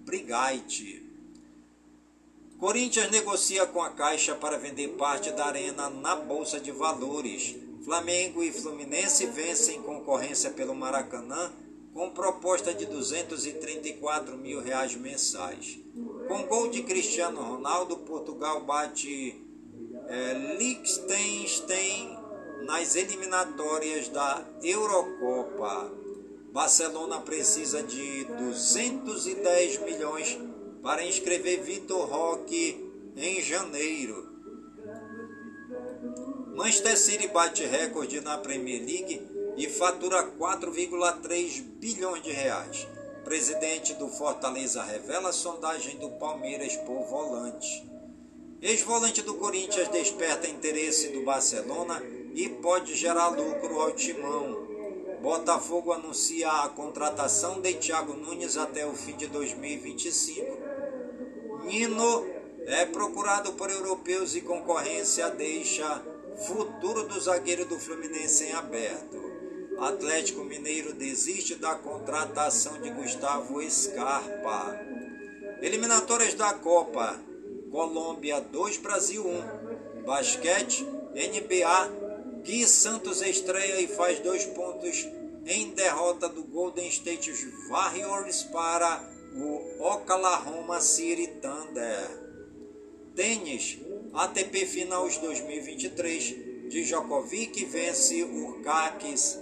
Brigate. 0.04 1.07
Corinthians 2.60 3.12
negocia 3.12 3.68
com 3.68 3.84
a 3.84 3.92
Caixa 3.92 4.34
para 4.34 4.58
vender 4.58 4.88
parte 4.98 5.30
da 5.32 5.46
arena 5.46 5.92
na 5.92 6.16
Bolsa 6.16 6.60
de 6.60 6.72
Valores. 6.72 7.56
Flamengo 7.86 8.42
e 8.42 8.52
Fluminense 8.52 9.28
vencem 9.28 9.80
concorrência 9.84 10.50
pelo 10.50 10.74
Maracanã 10.74 11.54
com 11.94 12.10
proposta 12.10 12.74
de 12.74 12.88
234 12.88 14.36
mil 14.38 14.60
reais 14.60 14.96
mensais. 14.96 15.78
Com 16.28 16.48
gol 16.48 16.68
de 16.68 16.82
Cristiano 16.82 17.42
Ronaldo, 17.42 17.98
Portugal 17.98 18.62
bate 18.62 19.40
é, 20.08 20.34
Liechtenstein 20.58 22.18
nas 22.66 22.96
eliminatórias 22.96 24.10
da 24.10 24.44
Eurocopa. 24.64 25.92
Barcelona 26.52 27.20
precisa 27.20 27.84
de 27.84 28.24
210 28.26 29.80
milhões 29.82 30.47
para 30.82 31.06
inscrever 31.06 31.62
Vitor 31.62 32.08
Roque 32.08 32.92
em 33.16 33.42
janeiro. 33.42 34.28
Manchester 36.56 36.98
City 36.98 37.28
bate 37.28 37.64
recorde 37.66 38.20
na 38.22 38.38
Premier 38.38 38.84
League 38.84 39.22
e 39.58 39.68
fatura 39.70 40.24
4,3 40.24 41.62
bilhões 41.62 42.24
de 42.24 42.32
reais. 42.32 42.88
Presidente 43.24 43.94
do 43.96 44.08
Fortaleza 44.08 44.82
revela 44.84 45.34
sondagem 45.34 45.98
do 45.98 46.10
Palmeiras 46.12 46.76
por 46.78 47.04
volante. 47.06 47.86
Ex-volante 48.62 49.22
do 49.22 49.36
Corinthians 49.36 49.88
desperta 49.90 50.48
interesse 50.48 51.10
do 51.10 51.24
Barcelona 51.24 52.02
e 52.34 52.50
pode 52.50 52.96
gerar 52.96 53.28
lucro 53.28 53.80
ao 53.82 53.92
timão. 53.92 54.68
Botafogo 55.22 55.92
anuncia 55.92 56.50
a 56.50 56.70
contratação 56.70 57.60
de 57.60 57.74
Thiago 57.74 58.14
Nunes 58.14 58.58
até 58.58 58.86
o 58.86 58.94
fim 58.94 59.16
de 59.16 59.28
2025. 59.28 60.67
Nino 61.68 62.26
é 62.66 62.86
procurado 62.86 63.52
por 63.54 63.70
europeus 63.70 64.36
e 64.36 64.42
concorrência 64.42 65.30
deixa 65.30 66.02
futuro 66.48 67.04
do 67.04 67.20
zagueiro 67.20 67.66
do 67.66 67.78
Fluminense 67.78 68.46
em 68.46 68.54
aberto. 68.54 69.18
Atlético 69.78 70.46
Mineiro 70.46 70.94
desiste 70.94 71.56
da 71.56 71.76
contratação 71.76 72.82
de 72.82 72.90
Gustavo 72.90 73.62
Scarpa. 73.70 74.80
Eliminatórias 75.62 76.34
da 76.36 76.54
Copa. 76.54 77.20
Colômbia 77.70 78.40
2, 78.40 78.78
Brasil 78.78 79.28
1. 79.28 80.04
Basquete, 80.06 80.84
NBA. 81.14 82.08
Gui 82.44 82.66
Santos 82.66 83.22
estreia 83.22 83.82
e 83.82 83.88
faz 83.88 84.20
dois 84.20 84.46
pontos 84.46 85.06
em 85.46 85.72
derrota 85.72 86.30
do 86.30 86.44
Golden 86.46 86.88
State 86.88 87.30
Warriors 87.70 88.44
para 88.44 89.17
o 89.40 89.84
Oklahoma 89.84 90.82
City 90.82 91.28
Thunder. 91.42 92.28
Tênis, 93.16 93.80
ATP 94.14 94.66
Finals 94.66 95.18
2023, 95.18 96.70
de 96.70 96.84
Djokovic 96.84 97.66
vence 97.66 98.24
Urkakis, 98.24 99.40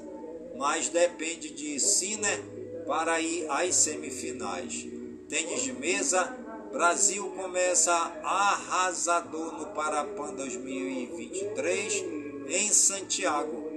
mas 0.57 0.89
depende 0.89 1.49
de 1.49 1.79
Sinner 1.79 2.39
para 2.85 3.19
ir 3.19 3.49
às 3.49 3.75
semifinais. 3.75 4.85
Tênis 5.27 5.63
de 5.63 5.73
mesa, 5.73 6.23
Brasil 6.71 7.29
começa 7.31 7.93
arrasador 8.23 9.59
no 9.59 9.67
Parapan 9.67 10.33
2023 10.35 12.03
em 12.49 12.69
Santiago. 12.69 13.71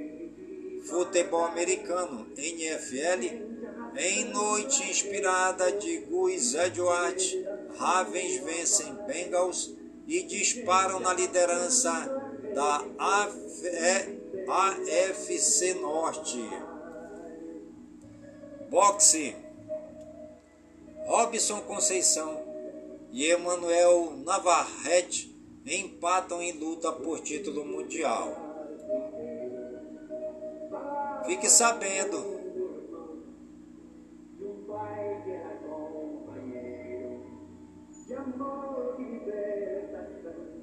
Futebol 0.84 1.44
americano, 1.44 2.26
NFL, 2.36 3.57
em 3.96 4.24
noite 4.26 4.90
inspirada 4.90 5.72
de 5.72 5.98
Guiz 5.98 6.54
Edward, 6.54 7.46
Ravens 7.76 8.38
vencem 8.44 8.94
Bengals 9.06 9.72
e 10.06 10.22
disparam 10.22 11.00
na 11.00 11.12
liderança 11.12 11.90
da 12.54 12.84
AFC 14.48 15.74
Norte. 15.74 16.42
Boxe. 18.70 19.36
Robson 21.06 21.60
Conceição 21.62 22.42
e 23.10 23.24
Emanuel 23.26 24.12
Navarrete 24.24 25.34
empatam 25.64 26.42
em 26.42 26.52
luta 26.52 26.92
por 26.92 27.20
título 27.20 27.64
mundial. 27.64 28.36
Fique 31.26 31.48
sabendo 31.48 32.37
de 38.06 38.14
amor 38.14 38.96
e 38.98 39.02
libertação. 39.02 40.58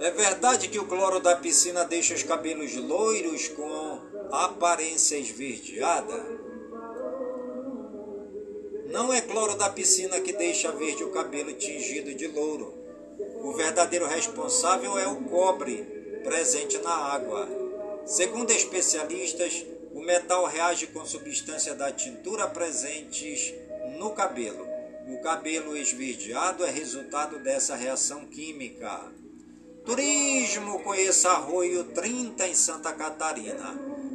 É 0.00 0.10
verdade 0.10 0.68
que 0.68 0.80
o 0.80 0.86
cloro 0.86 1.20
da 1.20 1.36
piscina 1.36 1.84
deixa 1.84 2.14
os 2.14 2.24
cabelos 2.24 2.74
loiros 2.74 3.46
com 3.48 4.00
aparência 4.32 5.16
esverdeada? 5.16 6.42
Não 8.86 9.12
é 9.12 9.20
cloro 9.20 9.56
da 9.56 9.70
piscina 9.70 10.20
que 10.20 10.32
deixa 10.32 10.72
verde 10.72 11.04
o 11.04 11.12
cabelo 11.12 11.52
tingido 11.52 12.12
de 12.14 12.26
louro. 12.26 12.74
O 13.42 13.52
verdadeiro 13.52 14.06
responsável 14.06 14.98
é 14.98 15.06
o 15.06 15.22
cobre 15.24 15.84
presente 16.24 16.78
na 16.78 16.90
água. 16.90 17.48
Segundo 18.04 18.50
especialistas, 18.50 19.64
o 19.94 20.02
metal 20.02 20.46
reage 20.46 20.86
com 20.88 21.04
substância 21.04 21.74
da 21.74 21.92
tintura 21.92 22.46
presentes 22.48 23.54
no 23.98 24.10
cabelo. 24.10 24.66
O 25.08 25.20
cabelo 25.20 25.76
esverdeado 25.76 26.64
é 26.64 26.70
resultado 26.70 27.38
dessa 27.40 27.74
reação 27.74 28.26
química. 28.26 29.12
Turismo, 29.84 30.78
conheça 30.80 31.30
Arroio 31.30 31.84
30 31.84 32.46
em 32.46 32.54
Santa 32.54 32.92
Catarina. 32.92 33.74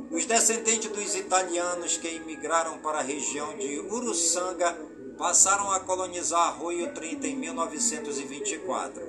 Os 0.09 0.25
descendentes 0.25 0.89
dos 0.89 1.15
italianos 1.15 1.97
que 1.97 2.07
imigraram 2.07 2.79
para 2.79 2.99
a 2.99 3.03
região 3.03 3.57
de 3.57 3.79
Uruçanga 3.79 4.73
passaram 5.17 5.71
a 5.71 5.81
colonizar 5.81 6.39
Arroio 6.39 6.93
30 6.93 7.27
em 7.27 7.35
1924. 7.35 9.01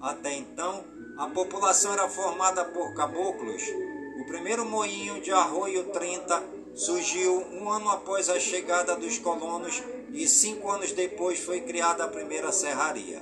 Até 0.00 0.34
então, 0.34 0.84
a 1.16 1.28
população 1.28 1.94
era 1.94 2.08
formada 2.08 2.64
por 2.66 2.94
caboclos. 2.94 3.62
O 4.22 4.24
primeiro 4.24 4.64
moinho 4.64 5.20
de 5.20 5.32
Arroio 5.32 5.82
30 5.90 6.44
surgiu 6.76 7.44
um 7.54 7.68
ano 7.68 7.90
após 7.90 8.28
a 8.28 8.38
chegada 8.38 8.94
dos 8.94 9.18
colonos 9.18 9.82
e 10.12 10.28
cinco 10.28 10.70
anos 10.70 10.92
depois 10.92 11.40
foi 11.40 11.62
criada 11.62 12.04
a 12.04 12.08
primeira 12.08 12.52
serraria. 12.52 13.20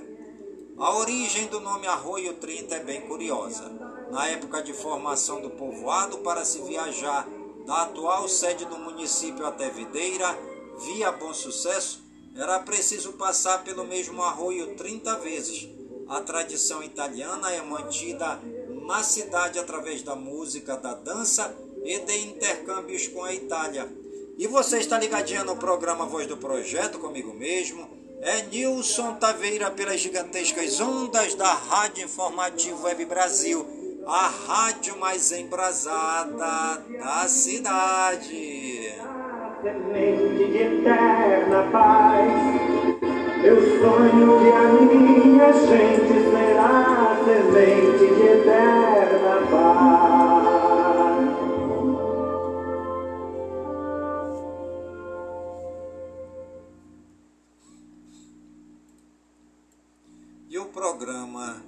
A 0.77 0.99
origem 0.99 1.47
do 1.47 1.59
nome 1.59 1.87
Arroio 1.87 2.35
30 2.35 2.75
é 2.75 2.81
bem 2.81 3.01
curiosa. 3.01 3.67
Na 4.11 4.29
época 4.29 4.63
de 4.63 4.75
formação 4.75 5.41
do 5.41 5.49
povoado, 5.49 6.19
para 6.19 6.45
se 6.45 6.61
viajar 6.61 7.27
da 7.65 7.85
atual 7.85 8.29
sede 8.29 8.67
do 8.67 8.79
município 8.79 9.47
até 9.47 9.71
Videira, 9.71 10.39
via 10.85 11.11
Bom 11.13 11.33
Sucesso, 11.33 12.05
era 12.37 12.59
preciso 12.59 13.15
passar 13.15 13.65
pelo 13.65 13.87
mesmo 13.87 14.23
arroio 14.23 14.75
30 14.77 15.17
vezes. 15.17 15.67
A 16.07 16.21
tradição 16.21 16.83
italiana 16.83 17.51
é 17.53 17.63
mantida 17.63 18.39
na 18.91 19.05
cidade 19.05 19.57
através 19.57 20.03
da 20.03 20.17
música, 20.17 20.77
da 20.77 20.95
dança 20.95 21.55
e 21.85 21.97
de 22.01 22.27
intercâmbios 22.27 23.07
com 23.07 23.23
a 23.23 23.33
Itália. 23.33 23.89
E 24.37 24.49
você 24.49 24.79
está 24.79 24.99
ligadinho 24.99 25.45
no 25.45 25.55
programa 25.55 26.07
Voz 26.07 26.27
do 26.27 26.37
Projeto 26.37 26.99
comigo 26.99 27.33
mesmo 27.33 27.89
é 28.21 28.43
Nilson 28.43 29.15
Taveira 29.15 29.71
pelas 29.71 30.01
gigantescas 30.01 30.81
ondas 30.81 31.35
da 31.37 31.53
Rádio 31.55 32.05
Informativo 32.05 32.83
Web 32.83 33.05
Brasil, 33.05 33.65
a 34.07 34.27
rádio 34.27 34.99
mais 34.99 35.31
embrasada 35.31 36.85
da 36.99 37.29
cidade. 37.29 38.93
Semente 39.63 40.51
de 40.51 40.59
eterna 40.59 41.71
paz, 41.71 42.33
sonho 43.81 44.41
que 44.41 44.51
a 44.53 44.69
minha 44.83 45.53
gente 45.53 46.31
será 46.31 47.00
semente 47.31 48.07
de 48.17 48.23
eterna 48.23 49.47
paz. 49.51 50.11
programa 60.73 61.65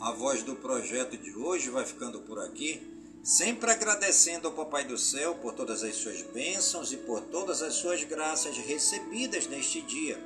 A 0.00 0.12
Voz 0.12 0.42
do 0.42 0.54
Projeto 0.54 1.16
de 1.16 1.34
hoje 1.34 1.70
vai 1.70 1.84
ficando 1.84 2.20
por 2.20 2.38
aqui, 2.38 2.80
sempre 3.22 3.70
agradecendo 3.70 4.46
ao 4.48 4.54
Papai 4.54 4.84
do 4.84 4.96
Céu 4.96 5.34
por 5.34 5.54
todas 5.54 5.82
as 5.82 5.96
suas 5.96 6.22
bênçãos 6.22 6.92
e 6.92 6.96
por 6.96 7.20
todas 7.20 7.62
as 7.62 7.74
suas 7.74 8.04
graças 8.04 8.56
recebidas 8.56 9.46
neste 9.48 9.80
dia, 9.82 10.22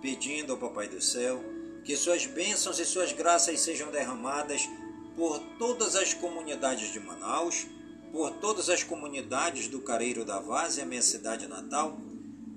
pedindo 0.00 0.52
ao 0.52 0.58
Papai 0.58 0.88
do 0.88 1.00
Céu 1.00 1.42
que 1.84 1.96
suas 1.96 2.26
bênçãos 2.26 2.78
e 2.78 2.84
suas 2.84 3.12
graças 3.12 3.60
sejam 3.60 3.90
derramadas 3.90 4.68
por 5.16 5.38
todas 5.58 5.96
as 5.96 6.14
comunidades 6.14 6.92
de 6.92 7.00
Manaus, 7.00 7.66
por 8.12 8.30
todas 8.32 8.68
as 8.68 8.82
comunidades 8.82 9.68
do 9.68 9.80
Careiro 9.80 10.24
da 10.24 10.40
Vaz 10.40 10.78
a 10.78 10.84
minha 10.84 11.02
cidade 11.02 11.46
natal, 11.46 11.98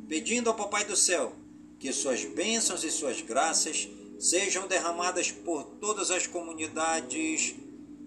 pedindo 0.07 0.49
ao 0.49 0.55
Papai 0.55 0.85
do 0.85 0.95
Céu 0.95 1.33
que 1.79 1.91
suas 1.91 2.23
bênçãos 2.23 2.83
e 2.83 2.91
suas 2.91 3.21
graças 3.21 3.89
sejam 4.17 4.67
derramadas 4.67 5.31
por 5.31 5.63
todas 5.81 6.11
as 6.11 6.25
comunidades 6.25 7.55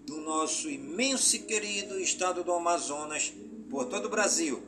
do 0.06 0.18
nosso 0.20 0.70
imenso 0.70 1.36
e 1.36 1.40
querido 1.40 2.00
estado 2.00 2.42
do 2.42 2.52
Amazonas, 2.52 3.32
por 3.68 3.86
todo 3.86 4.06
o 4.06 4.10
Brasil 4.10 4.62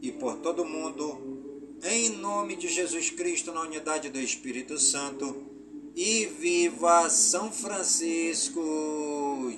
e 0.00 0.12
por 0.12 0.36
todo 0.36 0.62
o 0.62 0.68
mundo, 0.68 1.78
em 1.82 2.10
nome 2.10 2.56
de 2.56 2.68
Jesus 2.68 3.10
Cristo, 3.10 3.52
na 3.52 3.62
unidade 3.62 4.10
do 4.10 4.20
Espírito 4.20 4.78
Santo, 4.78 5.45
e 5.96 6.26
viva 6.26 7.08
São 7.08 7.50
Francisco 7.50 8.60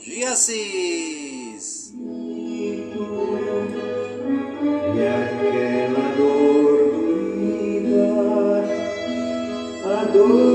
de 0.00 0.22
Assis! 0.22 1.92
E 4.94 5.00
aquela 5.00 6.14
dor 6.16 6.92
doída, 6.92 8.04
a 9.84 10.04
dor 10.12 10.47